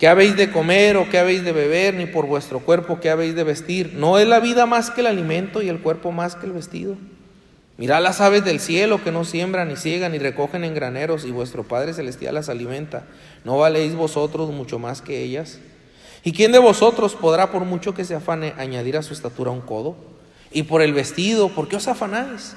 qué 0.00 0.08
habéis 0.08 0.34
de 0.34 0.50
comer 0.50 0.96
o 0.96 1.10
qué 1.10 1.18
habéis 1.18 1.44
de 1.44 1.52
beber, 1.52 1.92
ni 1.92 2.06
por 2.06 2.26
vuestro 2.26 2.60
cuerpo 2.60 3.00
qué 3.00 3.10
habéis 3.10 3.34
de 3.34 3.44
vestir. 3.44 3.92
¿No 3.94 4.18
es 4.18 4.26
la 4.26 4.40
vida 4.40 4.64
más 4.64 4.90
que 4.90 5.02
el 5.02 5.06
alimento 5.06 5.60
y 5.60 5.68
el 5.68 5.80
cuerpo 5.80 6.10
más 6.10 6.36
que 6.36 6.46
el 6.46 6.52
vestido? 6.52 6.96
Mirad 7.76 8.02
las 8.02 8.22
aves 8.22 8.42
del 8.42 8.60
cielo 8.60 9.04
que 9.04 9.12
no 9.12 9.26
siembran, 9.26 9.68
ni 9.68 9.76
ciegan, 9.76 10.12
ni 10.12 10.18
recogen 10.18 10.64
en 10.64 10.74
graneros, 10.74 11.26
y 11.26 11.30
vuestro 11.30 11.64
Padre 11.64 11.92
Celestial 11.92 12.34
las 12.34 12.48
alimenta. 12.48 13.04
¿No 13.44 13.58
valéis 13.58 13.94
vosotros 13.94 14.50
mucho 14.50 14.78
más 14.78 15.02
que 15.02 15.22
ellas? 15.22 15.60
¿Y 16.24 16.32
quién 16.32 16.52
de 16.52 16.58
vosotros 16.58 17.14
podrá, 17.14 17.50
por 17.50 17.66
mucho 17.66 17.94
que 17.94 18.06
se 18.06 18.14
afane, 18.14 18.54
añadir 18.56 18.96
a 18.96 19.02
su 19.02 19.12
estatura 19.12 19.50
un 19.50 19.60
codo? 19.60 19.96
Y 20.50 20.62
por 20.62 20.80
el 20.80 20.94
vestido, 20.94 21.50
¿por 21.50 21.68
qué 21.68 21.76
os 21.76 21.88
afanáis? 21.88 22.56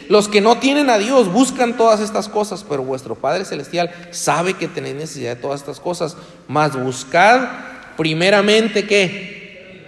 los 0.11 0.27
que 0.27 0.41
no 0.41 0.57
tienen 0.57 0.89
a 0.89 0.97
Dios 0.97 1.31
buscan 1.31 1.77
todas 1.77 2.01
estas 2.01 2.27
cosas, 2.27 2.65
pero 2.67 2.83
vuestro 2.83 3.15
Padre 3.15 3.45
Celestial 3.45 3.89
sabe 4.11 4.55
que 4.55 4.67
tenéis 4.67 4.95
necesidad 4.95 5.37
de 5.37 5.41
todas 5.41 5.61
estas 5.61 5.79
cosas. 5.79 6.17
Mas 6.49 6.75
buscad 6.75 7.47
primeramente 7.95 8.85
qué? 8.85 9.87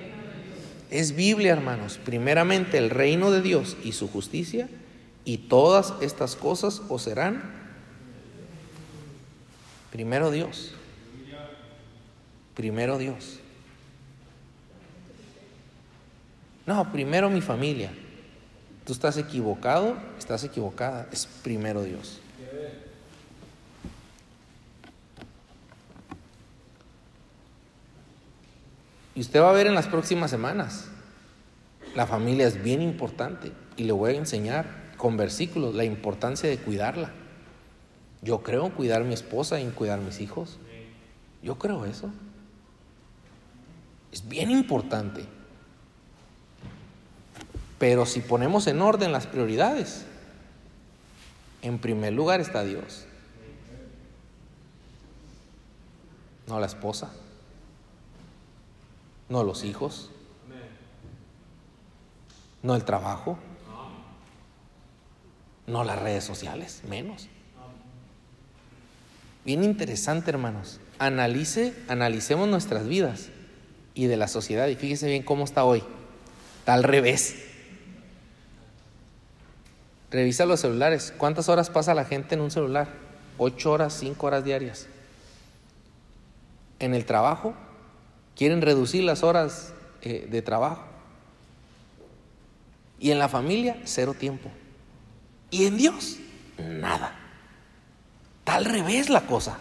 Es 0.90 1.14
Biblia, 1.14 1.52
hermanos. 1.52 2.00
Primeramente 2.06 2.78
el 2.78 2.90
reino 2.90 3.32
de 3.32 3.42
Dios 3.42 3.76
y 3.84 3.92
su 3.92 4.08
justicia, 4.08 4.70
y 5.26 5.40
todas 5.40 5.94
estas 6.00 6.38
cosas 6.38 6.82
os 6.88 7.02
serán. 7.02 7.44
Primero 9.92 10.32
Dios. 10.32 10.74
Primero 12.56 12.98
Dios. 12.98 13.42
No, 16.66 16.94
primero 16.94 17.30
mi 17.30 17.42
familia. 17.42 17.92
Tú 18.86 18.92
estás 18.92 19.16
equivocado, 19.18 19.96
estás 20.24 20.44
equivocada. 20.44 21.08
Es 21.12 21.28
primero 21.44 21.84
Dios. 21.84 22.20
Y 29.16 29.22
usted 29.22 29.42
va 29.42 29.50
a 29.50 29.54
ver 29.54 29.68
en 29.68 29.76
las 29.76 29.88
próximas 29.88 30.32
semanas. 30.32 30.88
La 31.96 32.08
familia 32.08 32.48
es 32.48 32.64
bien 32.64 32.82
importante 32.82 33.52
y 33.78 33.84
le 33.84 33.92
voy 33.92 34.14
a 34.14 34.18
enseñar 34.18 34.66
con 34.98 35.18
versículos 35.18 35.76
la 35.76 35.84
importancia 35.84 36.50
de 36.50 36.58
cuidarla. 36.58 37.12
Yo 38.24 38.42
creo 38.42 38.66
en 38.66 38.72
cuidar 38.72 39.02
a 39.02 39.06
mi 39.06 39.14
esposa 39.14 39.60
y 39.60 39.64
en 39.64 39.72
cuidar 39.72 40.00
a 40.00 40.02
mis 40.02 40.20
hijos. 40.20 40.58
Yo 41.44 41.60
creo 41.60 41.86
eso. 41.86 42.10
Es 44.12 44.28
bien 44.28 44.50
importante. 44.50 45.26
Pero 47.78 48.06
si 48.06 48.22
ponemos 48.22 48.66
en 48.68 48.82
orden 48.82 49.12
las 49.12 49.28
prioridades, 49.28 50.06
en 51.64 51.80
primer 51.80 52.14
lugar 52.14 52.42
está 52.42 52.64
Dios. 52.64 53.06
No 56.46 56.60
la 56.60 56.68
esposa. 56.68 57.12
No 59.30 59.44
los 59.44 59.64
hijos. 59.64 60.12
No 62.62 62.76
el 62.76 62.84
trabajo. 62.84 63.40
No 65.66 65.86
las 65.86 66.00
redes 66.00 66.26
sociales, 66.26 66.82
menos. 66.88 67.30
Bien 69.46 69.64
interesante, 69.64 70.30
hermanos. 70.32 70.82
Analice, 71.00 71.74
analicemos 71.88 72.50
nuestras 72.50 72.88
vidas 72.88 73.30
y 73.94 74.08
de 74.08 74.18
la 74.18 74.28
sociedad 74.28 74.68
y 74.68 74.76
fíjese 74.76 75.08
bien 75.08 75.24
cómo 75.24 75.46
está 75.46 75.64
hoy. 75.64 75.82
Está 76.60 76.74
al 76.74 76.84
revés. 76.84 77.53
Revisa 80.14 80.46
los 80.46 80.60
celulares. 80.60 81.12
¿Cuántas 81.18 81.50
horas 81.50 81.72
pasa 81.72 81.96
la 81.96 82.06
gente 82.06 82.36
en 82.36 82.42
un 82.42 82.52
celular? 82.52 82.88
Ocho 83.40 83.72
horas, 83.72 83.98
cinco 84.00 84.28
horas 84.28 84.46
diarias. 84.46 84.86
En 86.78 86.94
el 86.94 87.04
trabajo, 87.06 87.56
quieren 88.36 88.62
reducir 88.62 89.04
las 89.04 89.24
horas 89.24 89.74
eh, 90.04 90.28
de 90.30 90.42
trabajo. 90.44 90.84
Y 93.00 93.10
en 93.10 93.18
la 93.18 93.28
familia, 93.28 93.82
cero 93.86 94.14
tiempo. 94.14 94.52
Y 95.50 95.66
en 95.66 95.78
Dios, 95.78 96.18
nada. 96.60 97.16
Está 98.38 98.56
al 98.56 98.66
revés 98.66 99.10
la 99.10 99.22
cosa. 99.22 99.58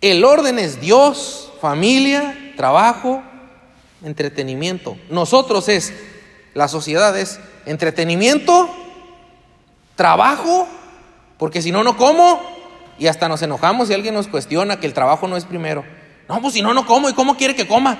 El 0.00 0.24
orden 0.24 0.58
es 0.58 0.80
Dios, 0.80 1.52
familia, 1.60 2.54
trabajo, 2.56 3.22
entretenimiento. 4.02 4.96
Nosotros 5.10 5.68
es, 5.68 5.92
la 6.54 6.68
sociedad 6.68 7.16
es 7.18 7.40
entretenimiento, 7.66 8.68
trabajo, 9.96 10.68
porque 11.38 11.62
si 11.62 11.72
no, 11.72 11.82
no 11.84 11.96
como. 11.96 12.40
Y 12.98 13.06
hasta 13.06 13.28
nos 13.28 13.42
enojamos 13.42 13.88
si 13.88 13.94
alguien 13.94 14.14
nos 14.14 14.28
cuestiona 14.28 14.78
que 14.78 14.86
el 14.86 14.94
trabajo 14.94 15.26
no 15.26 15.36
es 15.36 15.44
primero. 15.44 15.84
No, 16.28 16.40
pues 16.40 16.54
si 16.54 16.62
no, 16.62 16.74
no 16.74 16.86
como. 16.86 17.08
¿Y 17.08 17.14
cómo 17.14 17.36
quiere 17.36 17.54
que 17.54 17.66
coma? 17.66 17.98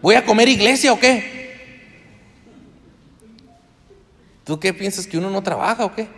¿Voy 0.00 0.14
a 0.14 0.24
comer 0.24 0.48
iglesia 0.48 0.92
o 0.92 0.98
qué? 0.98 1.38
¿Tú 4.44 4.58
qué 4.58 4.72
piensas 4.72 5.06
que 5.06 5.18
uno 5.18 5.30
no 5.30 5.42
trabaja 5.42 5.84
o 5.84 5.94
qué? 5.94 6.08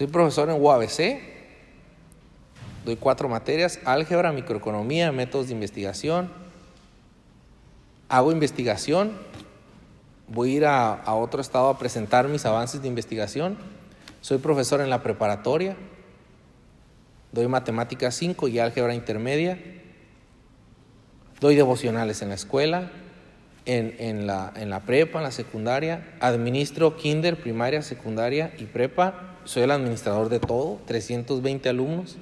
Soy 0.00 0.06
profesor 0.06 0.48
en 0.48 0.58
UABC. 0.58 1.20
Doy 2.86 2.96
cuatro 2.96 3.28
materias, 3.28 3.80
álgebra, 3.84 4.32
microeconomía, 4.32 5.12
métodos 5.12 5.48
de 5.48 5.52
investigación. 5.52 6.30
Hago 8.08 8.32
investigación. 8.32 9.12
Voy 10.26 10.54
a 10.54 10.56
ir 10.56 10.64
a, 10.64 11.14
otro 11.14 11.42
estado 11.42 11.68
a 11.68 11.78
presentar 11.78 12.28
mis 12.28 12.46
avances 12.46 12.80
de 12.80 12.88
investigación. 12.88 13.58
Soy 14.22 14.38
profesor 14.38 14.80
en 14.80 14.88
la 14.88 15.02
preparatoria. 15.02 15.76
Doy 17.32 17.46
matemáticas 17.48 18.14
5 18.14 18.48
y 18.48 18.58
álgebra 18.58 18.94
intermedia. 18.94 19.58
Doy 21.40 21.56
devocionales 21.56 22.22
en 22.22 22.30
la 22.30 22.36
escuela, 22.36 22.90
en, 23.66 23.94
en, 23.98 24.26
la, 24.26 24.50
en 24.56 24.70
la 24.70 24.80
prepa, 24.80 25.18
en 25.18 25.24
la 25.24 25.30
secundaria. 25.30 26.16
Administro 26.20 26.96
kinder, 26.96 27.38
primaria, 27.38 27.82
secundaria 27.82 28.54
y 28.56 28.64
prepa. 28.64 29.29
Soy 29.44 29.62
el 29.62 29.70
administrador 29.70 30.28
de 30.28 30.40
todo, 30.40 30.78
320 30.86 31.68
alumnos. 31.68 32.16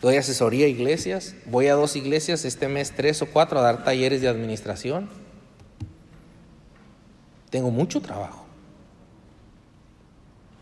Doy 0.00 0.16
asesoría 0.16 0.66
a 0.66 0.68
iglesias. 0.68 1.34
Voy 1.46 1.68
a 1.68 1.74
dos 1.74 1.96
iglesias 1.96 2.44
este 2.44 2.68
mes, 2.68 2.92
tres 2.94 3.22
o 3.22 3.26
cuatro, 3.26 3.58
a 3.58 3.62
dar 3.62 3.84
talleres 3.84 4.20
de 4.20 4.28
administración. 4.28 5.08
Tengo 7.48 7.70
mucho 7.70 8.02
trabajo. 8.02 8.44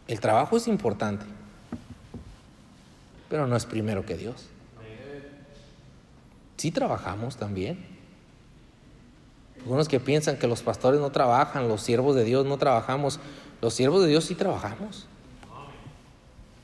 El 0.06 0.20
trabajo 0.20 0.56
es 0.56 0.68
importante, 0.68 1.24
pero 3.28 3.46
no 3.46 3.56
es 3.56 3.64
primero 3.64 4.04
que 4.04 4.16
Dios. 4.16 4.46
Sí 6.56 6.70
trabajamos 6.70 7.36
también. 7.36 7.91
Algunos 9.62 9.88
que 9.88 10.00
piensan 10.00 10.38
que 10.38 10.48
los 10.48 10.62
pastores 10.62 11.00
no 11.00 11.12
trabajan, 11.12 11.68
los 11.68 11.82
siervos 11.82 12.16
de 12.16 12.24
Dios 12.24 12.44
no 12.46 12.58
trabajamos. 12.58 13.20
Los 13.60 13.74
siervos 13.74 14.02
de 14.02 14.08
Dios 14.08 14.24
sí 14.24 14.34
trabajamos. 14.34 15.06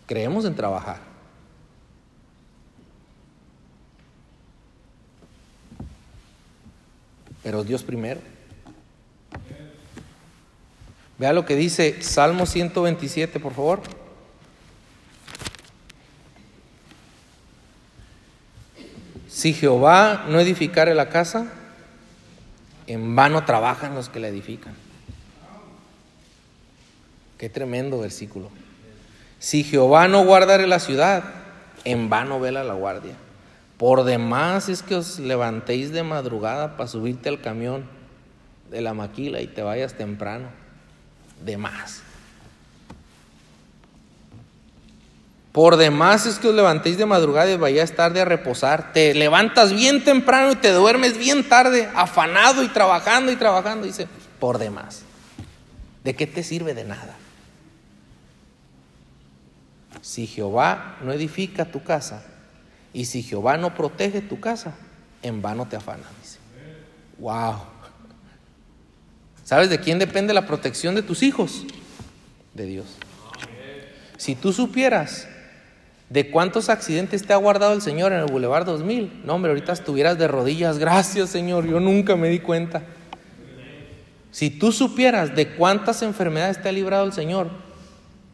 Creemos 0.06 0.44
en 0.44 0.56
trabajar. 0.56 0.98
Pero 7.42 7.62
Dios 7.62 7.84
primero. 7.84 8.20
Vea 11.18 11.32
lo 11.32 11.44
que 11.44 11.56
dice 11.56 12.02
Salmo 12.02 12.46
127, 12.46 13.38
por 13.38 13.52
favor. 13.52 13.80
Si 19.28 19.52
Jehová 19.52 20.24
no 20.28 20.40
edificare 20.40 20.96
la 20.96 21.08
casa, 21.11 21.52
en 22.88 23.14
vano 23.14 23.44
trabajan 23.44 23.94
los 23.94 24.09
que 24.09 24.18
la 24.18 24.29
edifican. 24.29 24.74
Qué 27.37 27.48
tremendo 27.48 28.01
versículo. 28.01 28.51
Si 29.38 29.62
Jehová 29.62 30.09
no 30.09 30.24
guardare 30.24 30.66
la 30.66 30.81
ciudad, 30.81 31.22
en 31.85 32.09
vano 32.09 32.40
vela 32.40 32.64
la 32.64 32.74
guardia. 32.74 33.14
Por 33.77 34.05
demás 34.05 34.68
es 34.68 34.83
que 34.83 34.96
os 34.96 35.20
levantéis 35.20 35.92
de 35.92 36.03
madrugada 36.03 36.77
para 36.77 36.88
subirte 36.88 37.29
al 37.29 37.40
camión 37.40 37.85
de 38.70 38.81
la 38.81 38.94
maquila 38.94 39.40
y 39.40 39.46
te 39.46 39.62
vayas 39.62 39.94
temprano. 39.94 40.48
De 41.44 41.57
más. 41.57 42.03
Por 45.59 45.77
demás 45.77 46.25
es 46.25 46.38
que 46.38 46.47
os 46.47 46.55
levantéis 46.55 46.99
de 46.99 47.05
madrugada 47.05 47.51
y 47.51 47.57
vayáis 47.57 47.92
tarde 47.92 48.21
a 48.21 48.25
reposar. 48.25 48.92
Te 48.92 49.12
levantas 49.12 49.73
bien 49.73 50.05
temprano 50.05 50.53
y 50.53 50.55
te 50.55 50.71
duermes 50.71 51.18
bien 51.18 51.49
tarde, 51.49 51.90
afanado 51.97 52.62
y 52.62 52.68
trabajando 52.68 53.33
y 53.33 53.35
trabajando. 53.35 53.85
Dice, 53.85 54.07
por 54.38 54.59
demás. 54.59 55.03
¿De 56.05 56.14
qué 56.14 56.29
te 56.29 56.44
sirve 56.44 56.75
de 56.75 56.85
nada? 56.85 57.16
Si 60.01 60.29
Jehová 60.29 60.99
no 61.03 61.12
edifica 61.12 61.64
tu 61.64 61.83
casa 61.83 62.23
y 62.92 63.07
si 63.07 63.25
Jehová 63.25 63.57
no 63.57 63.75
protege 63.75 64.21
tu 64.21 64.38
casa, 64.38 64.77
en 65.23 65.42
vano 65.42 65.66
te 65.66 65.75
afana. 65.75 66.05
Dice, 66.23 66.38
wow. 67.18 67.57
¿Sabes 69.42 69.71
de 69.71 69.81
quién 69.81 69.99
depende 69.99 70.33
la 70.33 70.47
protección 70.47 70.94
de 70.94 71.03
tus 71.03 71.25
hijos? 71.25 71.64
De 72.55 72.64
Dios. 72.64 72.87
Si 74.18 74.37
tú 74.37 74.53
supieras 74.53 75.27
de 76.11 76.31
cuántos 76.31 76.71
accidentes 76.71 77.27
te 77.27 77.33
ha 77.33 77.37
guardado 77.37 77.75
el 77.75 77.83
Señor 77.83 78.12
en 78.12 78.21
el 78.21 78.27
Boulevard 78.27 78.64
2000, 78.64 79.23
no, 79.25 79.35
hombre, 79.35 79.51
ahorita 79.51 79.73
estuvieras 79.73 80.18
de 80.18 80.29
rodillas. 80.29 80.79
Gracias, 80.79 81.31
Señor, 81.31 81.66
yo 81.66 81.81
nunca 81.81 82.16
me 82.16 82.29
di 82.29 82.40
cuenta. 82.40 82.83
Si 84.31 84.51
tú 84.51 84.73
supieras 84.73 85.35
de 85.35 85.55
cuántas 85.55 86.03
enfermedades 86.03 86.62
te 86.62 86.68
ha 86.68 86.73
librado 86.73 87.05
el 87.05 87.12
Señor, 87.12 87.51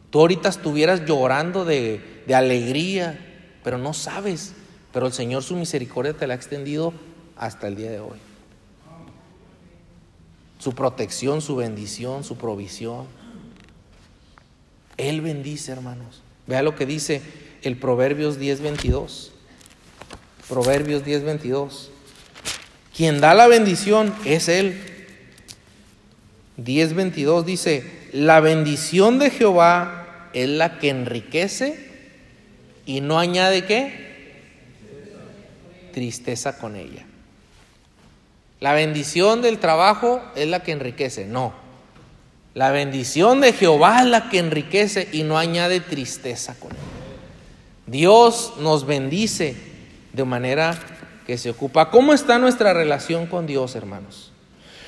tú 0.09 0.19
ahorita 0.19 0.49
estuvieras 0.49 1.05
llorando 1.05 1.65
de, 1.65 2.23
de 2.27 2.35
alegría, 2.35 3.19
pero 3.63 3.77
no 3.77 3.93
sabes. 3.93 4.53
Pero 4.93 5.07
el 5.07 5.13
Señor 5.13 5.43
su 5.43 5.55
misericordia 5.55 6.13
te 6.13 6.27
la 6.27 6.33
ha 6.33 6.37
extendido 6.37 6.93
hasta 7.35 7.67
el 7.67 7.75
día 7.75 7.91
de 7.91 7.99
hoy. 7.99 8.17
Su 10.59 10.73
protección, 10.73 11.41
su 11.41 11.57
bendición, 11.57 12.23
su 12.23 12.37
provisión. 12.37 13.05
Él 14.95 15.19
bendice, 15.19 15.73
hermanos. 15.73 16.21
Vea 16.47 16.61
lo 16.61 16.75
que 16.75 16.85
dice 16.85 17.21
el 17.65 17.77
Proverbios 17.77 18.39
10:22. 18.39 19.31
Proverbios 20.47 21.03
10:22. 21.03 21.89
Quien 22.95 23.19
da 23.19 23.33
la 23.33 23.47
bendición 23.47 24.13
es 24.23 24.47
Él. 24.47 24.79
10:22 26.57 27.43
dice, 27.43 27.83
la 28.13 28.39
bendición 28.39 29.19
de 29.19 29.29
Jehová 29.29 30.29
es 30.33 30.47
la 30.47 30.79
que 30.79 30.89
enriquece 30.89 31.89
y 32.85 33.01
no 33.01 33.19
añade 33.19 33.65
qué? 33.65 34.05
Tristeza 35.93 36.57
con 36.57 36.75
ella. 36.75 37.05
La 38.61 38.73
bendición 38.73 39.41
del 39.41 39.59
trabajo 39.59 40.21
es 40.35 40.47
la 40.47 40.63
que 40.63 40.71
enriquece, 40.71 41.25
no. 41.25 41.53
La 42.53 42.71
bendición 42.71 43.41
de 43.41 43.51
Jehová 43.51 44.01
es 44.01 44.05
la 44.05 44.29
que 44.29 44.39
enriquece 44.39 45.09
y 45.11 45.23
no 45.23 45.37
añade 45.37 45.81
tristeza 45.81 46.55
con 46.55 46.71
ella. 46.71 46.94
Dios 47.87 48.53
nos 48.59 48.85
bendice 48.85 49.55
de 50.13 50.23
manera 50.23 50.77
que 51.27 51.37
se 51.37 51.49
ocupa. 51.49 51.91
¿Cómo 51.91 52.13
está 52.13 52.39
nuestra 52.39 52.73
relación 52.73 53.27
con 53.27 53.47
Dios, 53.47 53.75
hermanos? 53.75 54.31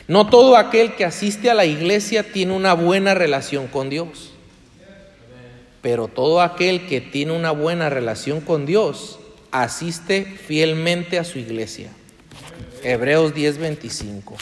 No 0.07 0.29
todo 0.29 0.55
aquel 0.55 0.95
que 0.95 1.05
asiste 1.05 1.49
a 1.51 1.53
la 1.53 1.65
iglesia 1.65 2.31
tiene 2.31 2.53
una 2.53 2.73
buena 2.73 3.13
relación 3.13 3.67
con 3.67 3.89
Dios. 3.89 4.31
Pero 5.81 6.07
todo 6.07 6.41
aquel 6.41 6.88
que 6.88 7.01
tiene 7.01 7.33
una 7.33 7.51
buena 7.51 7.89
relación 7.89 8.41
con 8.41 8.65
Dios 8.65 9.19
asiste 9.51 10.25
fielmente 10.25 11.19
a 11.19 11.23
su 11.23 11.39
iglesia. 11.39 11.89
Hebreos 12.83 13.33
10:25. 13.33 14.36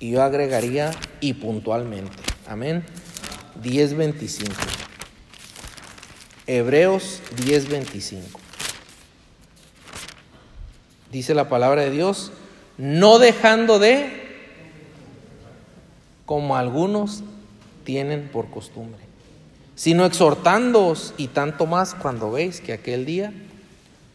Y 0.00 0.12
yo 0.12 0.22
agregaría 0.22 0.90
y 1.20 1.34
puntualmente. 1.34 2.16
Amén. 2.46 2.84
10:25. 3.62 4.81
Hebreos 6.54 7.22
10:25. 7.46 8.38
Dice 11.10 11.32
la 11.32 11.48
palabra 11.48 11.80
de 11.80 11.90
Dios, 11.90 12.30
no 12.76 13.18
dejando 13.18 13.78
de 13.78 14.10
como 16.26 16.56
algunos 16.56 17.22
tienen 17.84 18.28
por 18.28 18.50
costumbre, 18.50 19.00
sino 19.76 20.04
exhortándoos 20.04 21.14
y 21.16 21.28
tanto 21.28 21.64
más 21.64 21.94
cuando 21.94 22.30
veis 22.30 22.60
que 22.60 22.74
aquel 22.74 23.06
día 23.06 23.32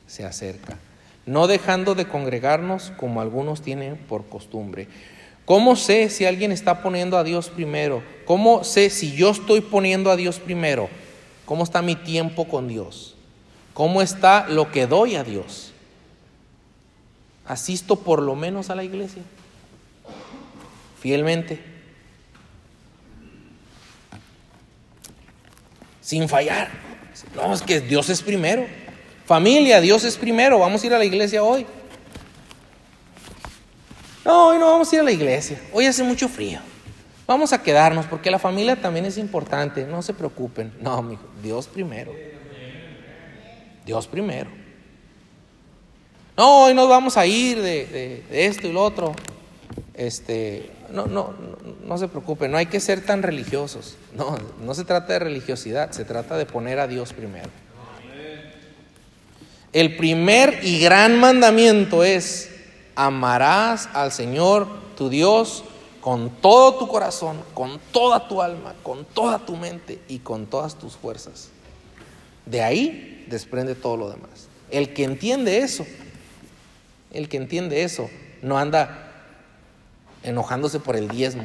se 0.05 0.23
acerca, 0.23 0.77
no 1.25 1.47
dejando 1.47 1.95
de 1.95 2.07
congregarnos 2.07 2.93
como 2.97 3.19
algunos 3.19 3.63
tienen 3.63 3.97
por 3.97 4.27
costumbre. 4.27 4.87
¿Cómo 5.45 5.75
sé 5.75 6.11
si 6.11 6.25
alguien 6.25 6.51
está 6.51 6.83
poniendo 6.83 7.17
a 7.17 7.23
Dios 7.23 7.49
primero? 7.49 8.03
¿Cómo 8.25 8.63
sé 8.63 8.91
si 8.91 9.13
yo 9.13 9.31
estoy 9.31 9.61
poniendo 9.61 10.11
a 10.11 10.15
Dios 10.15 10.37
primero? 10.37 10.87
¿Cómo 11.47 11.63
está 11.63 11.81
mi 11.81 11.95
tiempo 11.95 12.45
con 12.45 12.67
Dios? 12.67 13.15
¿Cómo 13.73 14.01
está 14.01 14.49
lo 14.49 14.69
que 14.69 14.85
doy 14.85 15.15
a 15.15 15.23
Dios? 15.23 15.71
¿Asisto 17.45 17.95
por 17.95 18.21
lo 18.21 18.35
menos 18.35 18.69
a 18.69 18.75
la 18.75 18.83
iglesia? 18.83 19.23
Fielmente. 20.99 21.63
Sin 26.01 26.27
fallar. 26.27 26.69
No, 27.33 27.53
es 27.53 27.61
que 27.61 27.79
Dios 27.79 28.09
es 28.09 28.21
primero. 28.21 28.67
Familia, 29.25 29.79
Dios 29.79 30.03
es 30.03 30.17
primero. 30.17 30.59
Vamos 30.59 30.83
a 30.83 30.87
ir 30.87 30.93
a 30.93 30.97
la 30.97 31.05
iglesia 31.05 31.41
hoy. 31.41 31.65
No, 34.25 34.47
hoy 34.47 34.57
no 34.59 34.65
vamos 34.69 34.91
a 34.91 34.95
ir 34.95 34.99
a 34.99 35.05
la 35.05 35.13
iglesia. 35.13 35.61
Hoy 35.71 35.85
hace 35.85 36.03
mucho 36.03 36.27
frío. 36.27 36.59
Vamos 37.27 37.51
a 37.51 37.61
quedarnos 37.61 38.05
porque 38.05 38.31
la 38.31 38.39
familia 38.39 38.81
también 38.81 39.05
es 39.05 39.17
importante. 39.17 39.85
No 39.85 40.01
se 40.01 40.13
preocupen. 40.13 40.73
No, 40.79 41.01
mijo, 41.03 41.23
Dios 41.43 41.67
primero. 41.67 42.13
Dios 43.85 44.07
primero. 44.07 44.49
No, 46.37 46.63
hoy 46.63 46.73
nos 46.73 46.87
vamos 46.87 47.17
a 47.17 47.25
ir 47.25 47.61
de, 47.61 47.85
de, 47.87 48.23
de 48.29 48.45
esto 48.45 48.67
y 48.67 48.71
lo 48.71 48.83
otro. 48.83 49.13
este, 49.93 50.71
no, 50.91 51.05
no, 51.07 51.33
no, 51.83 51.97
se 51.97 52.07
preocupe, 52.07 52.47
no 52.47 52.57
hay 52.57 52.67
que 52.67 52.79
ser 52.79 53.01
tan 53.01 53.23
religiosos. 53.23 53.97
No, 54.13 54.37
no 54.63 54.73
se 54.73 54.85
trata 54.85 55.13
de 55.13 55.19
religiosidad, 55.19 55.91
se 55.91 56.05
trata 56.05 56.37
de 56.37 56.45
poner 56.45 56.79
a 56.79 56.87
Dios 56.87 57.13
primero. 57.13 57.49
El 59.73 59.97
primer 59.97 60.59
y 60.63 60.79
gran 60.79 61.19
mandamiento 61.19 62.03
es, 62.03 62.49
amarás 62.95 63.89
al 63.93 64.11
Señor 64.11 64.67
tu 64.95 65.09
Dios 65.09 65.63
con 66.07 66.29
todo 66.29 66.75
tu 66.75 66.87
corazón, 66.87 67.35
con 67.53 67.81
toda 67.91 68.29
tu 68.29 68.41
alma, 68.41 68.73
con 68.81 69.03
toda 69.03 69.39
tu 69.39 69.57
mente 69.57 69.99
y 70.07 70.19
con 70.19 70.45
todas 70.45 70.79
tus 70.79 70.95
fuerzas. 70.95 71.49
De 72.45 72.63
ahí 72.63 73.25
desprende 73.29 73.75
todo 73.75 73.97
lo 73.97 74.09
demás. 74.09 74.47
El 74.71 74.93
que 74.93 75.03
entiende 75.03 75.57
eso, 75.57 75.85
el 77.11 77.27
que 77.27 77.35
entiende 77.35 77.83
eso, 77.83 78.09
no 78.41 78.57
anda 78.57 79.11
enojándose 80.23 80.79
por 80.79 80.95
el 80.95 81.09
diezmo. 81.09 81.43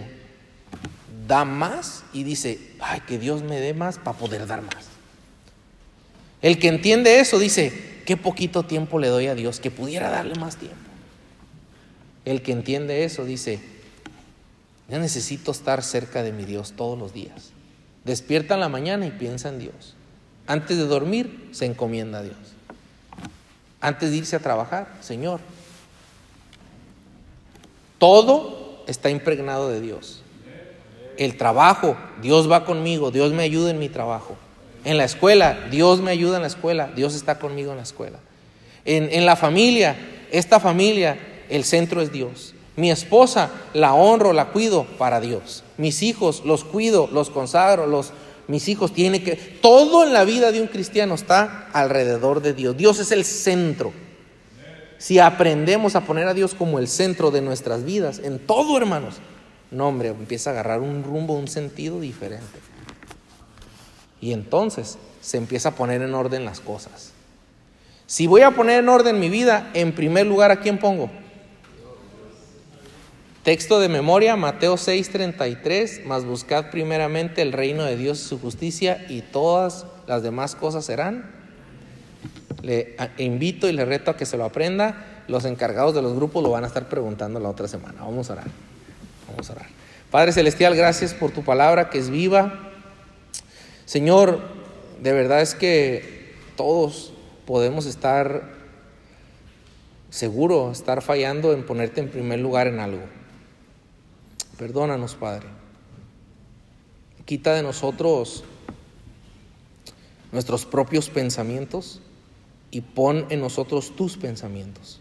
Da 1.27 1.45
más 1.45 2.05
y 2.13 2.23
dice, 2.23 2.61
ay, 2.79 3.01
que 3.01 3.19
Dios 3.19 3.43
me 3.43 3.59
dé 3.59 3.75
más 3.75 3.99
para 3.99 4.17
poder 4.17 4.47
dar 4.47 4.63
más. 4.63 4.87
El 6.41 6.61
que 6.61 6.69
entiende 6.69 7.19
eso 7.19 7.41
dice, 7.41 8.01
qué 8.07 8.17
poquito 8.17 8.63
tiempo 8.63 9.01
le 9.01 9.09
doy 9.09 9.27
a 9.27 9.35
Dios, 9.35 9.59
que 9.59 9.73
pudiera 9.73 10.09
darle 10.09 10.37
más 10.37 10.55
tiempo. 10.55 10.77
El 12.25 12.43
que 12.43 12.53
entiende 12.53 13.03
eso 13.03 13.25
dice, 13.25 13.72
yo 14.93 14.99
necesito 14.99 15.53
estar 15.53 15.83
cerca 15.83 16.23
de 16.23 16.33
mi 16.33 16.45
Dios 16.45 16.75
todos 16.77 16.99
los 16.99 17.15
días. 17.15 17.53
Despierta 18.05 18.53
en 18.53 18.61
la 18.61 18.69
mañana 18.69 19.07
y 19.07 19.11
piensa 19.11 19.49
en 19.49 19.59
Dios. 19.59 19.95
Antes 20.47 20.77
de 20.77 20.85
dormir, 20.85 21.49
se 21.53 21.65
encomienda 21.65 22.19
a 22.19 22.23
Dios. 22.23 22.37
Antes 23.81 24.11
de 24.11 24.19
irse 24.19 24.37
a 24.37 24.41
trabajar, 24.41 24.95
Señor, 25.01 25.41
todo 27.97 28.85
está 28.87 29.09
impregnado 29.09 29.71
de 29.71 29.81
Dios. 29.81 30.21
El 31.17 31.39
trabajo, 31.39 31.97
Dios 32.21 32.51
va 32.51 32.67
conmigo, 32.67 33.11
Dios 33.11 33.33
me 33.33 33.45
ayuda 33.45 33.71
en 33.71 33.79
mi 33.79 33.89
trabajo. 33.89 34.37
En 34.85 34.99
la 34.99 35.05
escuela, 35.05 35.69
Dios 35.71 36.03
me 36.03 36.11
ayuda 36.11 36.37
en 36.37 36.43
la 36.43 36.49
escuela, 36.49 36.93
Dios 36.95 37.15
está 37.15 37.39
conmigo 37.39 37.71
en 37.71 37.79
la 37.79 37.85
escuela. 37.85 38.19
En, 38.85 39.09
en 39.11 39.25
la 39.25 39.37
familia, 39.37 39.97
esta 40.31 40.61
familia, 40.61 41.19
el 41.49 41.65
centro 41.65 42.03
es 42.03 42.13
Dios. 42.13 42.52
Mi 42.77 42.91
esposa 42.91 43.51
la 43.75 43.95
honro, 43.95 44.33
la 44.33 44.49
cuido 44.49 44.85
para 44.99 45.21
Dios. 45.21 45.63
Mis 45.77 46.03
hijos 46.03 46.43
los 46.45 46.65
cuido, 46.65 47.09
los 47.13 47.31
consagro, 47.31 47.87
los, 47.87 48.13
mis 48.49 48.69
hijos 48.69 48.93
tienen 48.95 49.23
que... 49.23 49.37
Todo 49.37 50.05
en 50.05 50.13
la 50.13 50.25
vida 50.25 50.53
de 50.53 50.61
un 50.61 50.69
cristiano 50.69 51.15
está 51.15 51.69
alrededor 51.73 52.41
de 52.41 52.55
Dios. 52.55 52.77
Dios 52.77 52.99
es 52.99 53.13
el 53.13 53.25
centro. 53.25 53.93
Si 54.99 55.19
aprendemos 55.19 55.97
a 55.97 56.03
poner 56.03 56.29
a 56.29 56.35
Dios 56.35 56.55
como 56.55 56.79
el 56.79 56.89
centro 56.89 57.31
de 57.31 57.43
nuestras 57.43 57.85
vidas, 57.85 58.21
en 58.23 58.39
todo, 58.39 58.77
hermanos, 58.77 59.17
no, 59.71 59.89
hombre, 59.89 60.09
empieza 60.09 60.51
a 60.51 60.53
agarrar 60.53 60.81
un 60.81 61.03
rumbo, 61.03 61.35
un 61.35 61.49
sentido 61.49 62.01
diferente. 62.01 62.45
Y 64.21 64.33
entonces 64.33 64.99
se 65.21 65.39
empieza 65.39 65.71
a 65.71 65.75
poner 65.75 66.03
en 66.03 66.15
orden 66.15 66.45
las 66.45 66.61
cosas. 66.61 67.13
Si 68.07 68.27
voy 68.27 68.43
a 68.43 68.51
poner 68.53 68.81
en 68.81 68.89
orden 68.89 69.19
mi 69.19 69.29
vida, 69.29 69.71
en 69.75 69.93
primer 69.93 70.27
lugar, 70.27 70.51
¿a 70.51 70.61
quién 70.61 70.79
pongo? 70.79 71.11
Texto 73.43 73.81
de 73.81 73.89
memoria, 73.89 74.37
Mateo 74.37 74.77
6:33, 74.77 76.05
más 76.05 76.25
buscad 76.25 76.71
primeramente 76.71 77.43
el 77.43 77.53
reino 77.53 77.85
de 77.85 77.97
Dios 77.97 78.21
y 78.21 78.29
su 78.29 78.39
justicia 78.39 79.05
y 79.09 79.23
todas 79.23 79.87
las 80.07 80.23
demás 80.23 80.55
cosas 80.55 80.85
serán 80.85 81.43
le 82.63 82.97
invito 83.19 83.69
y 83.69 83.73
le 83.73 83.85
reto 83.85 84.11
a 84.11 84.17
que 84.17 84.25
se 84.25 84.37
lo 84.37 84.45
aprenda. 84.45 85.25
Los 85.29 85.45
encargados 85.45 85.95
de 85.95 86.03
los 86.03 86.15
grupos 86.15 86.43
lo 86.43 86.51
van 86.51 86.65
a 86.65 86.69
estar 86.69 86.89
preguntando 86.89 87.41
la 87.41 87.49
otra 87.49 87.69
semana. 87.69 88.01
Vamos 88.01 88.31
a 88.31 88.35
orar. 88.35 88.47
Vamos 89.29 89.51
a 89.51 89.53
orar. 89.55 89.67
Padre 90.11 90.33
Celestial, 90.33 90.77
gracias 90.77 91.15
por 91.15 91.31
tu 91.31 91.43
palabra 91.43 91.91
que 91.91 91.99
es 91.99 92.11
viva. 92.11 92.71
Señor, 93.85 94.41
de 95.03 95.13
verdad 95.13 95.41
es 95.41 95.55
que 95.55 96.35
todos 96.57 97.13
podemos 97.47 97.87
estar 97.87 98.43
seguros, 100.11 100.79
estar 100.79 101.03
fallando 101.03 101.53
en 101.53 101.65
ponerte 101.65 102.01
en 102.01 102.09
primer 102.09 102.39
lugar 102.39 102.67
en 102.67 102.79
algo. 102.79 103.03
Perdónanos, 104.63 105.17
Padre. 105.17 105.49
Quita 107.25 107.53
de 107.53 107.65
nosotros 107.65 108.45
nuestros 110.31 110.67
propios 110.67 111.11
pensamientos 111.11 112.01
y 112.71 112.83
pon 112.83 113.27
en 113.31 113.41
nosotros 113.41 113.97
tus 113.97 114.17
pensamientos. 114.17 115.01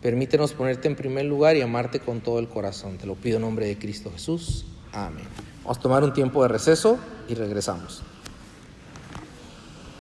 Permítenos 0.00 0.52
ponerte 0.52 0.86
en 0.86 0.94
primer 0.94 1.24
lugar 1.24 1.56
y 1.56 1.62
amarte 1.62 1.98
con 1.98 2.20
todo 2.20 2.38
el 2.38 2.48
corazón. 2.48 2.96
Te 2.96 3.08
lo 3.08 3.16
pido 3.16 3.38
en 3.38 3.42
nombre 3.42 3.66
de 3.66 3.76
Cristo 3.76 4.12
Jesús. 4.12 4.66
Amén. 4.92 5.26
Vamos 5.64 5.78
a 5.78 5.80
tomar 5.80 6.04
un 6.04 6.12
tiempo 6.12 6.40
de 6.42 6.50
receso 6.50 6.96
y 7.28 7.34
regresamos. 7.34 8.04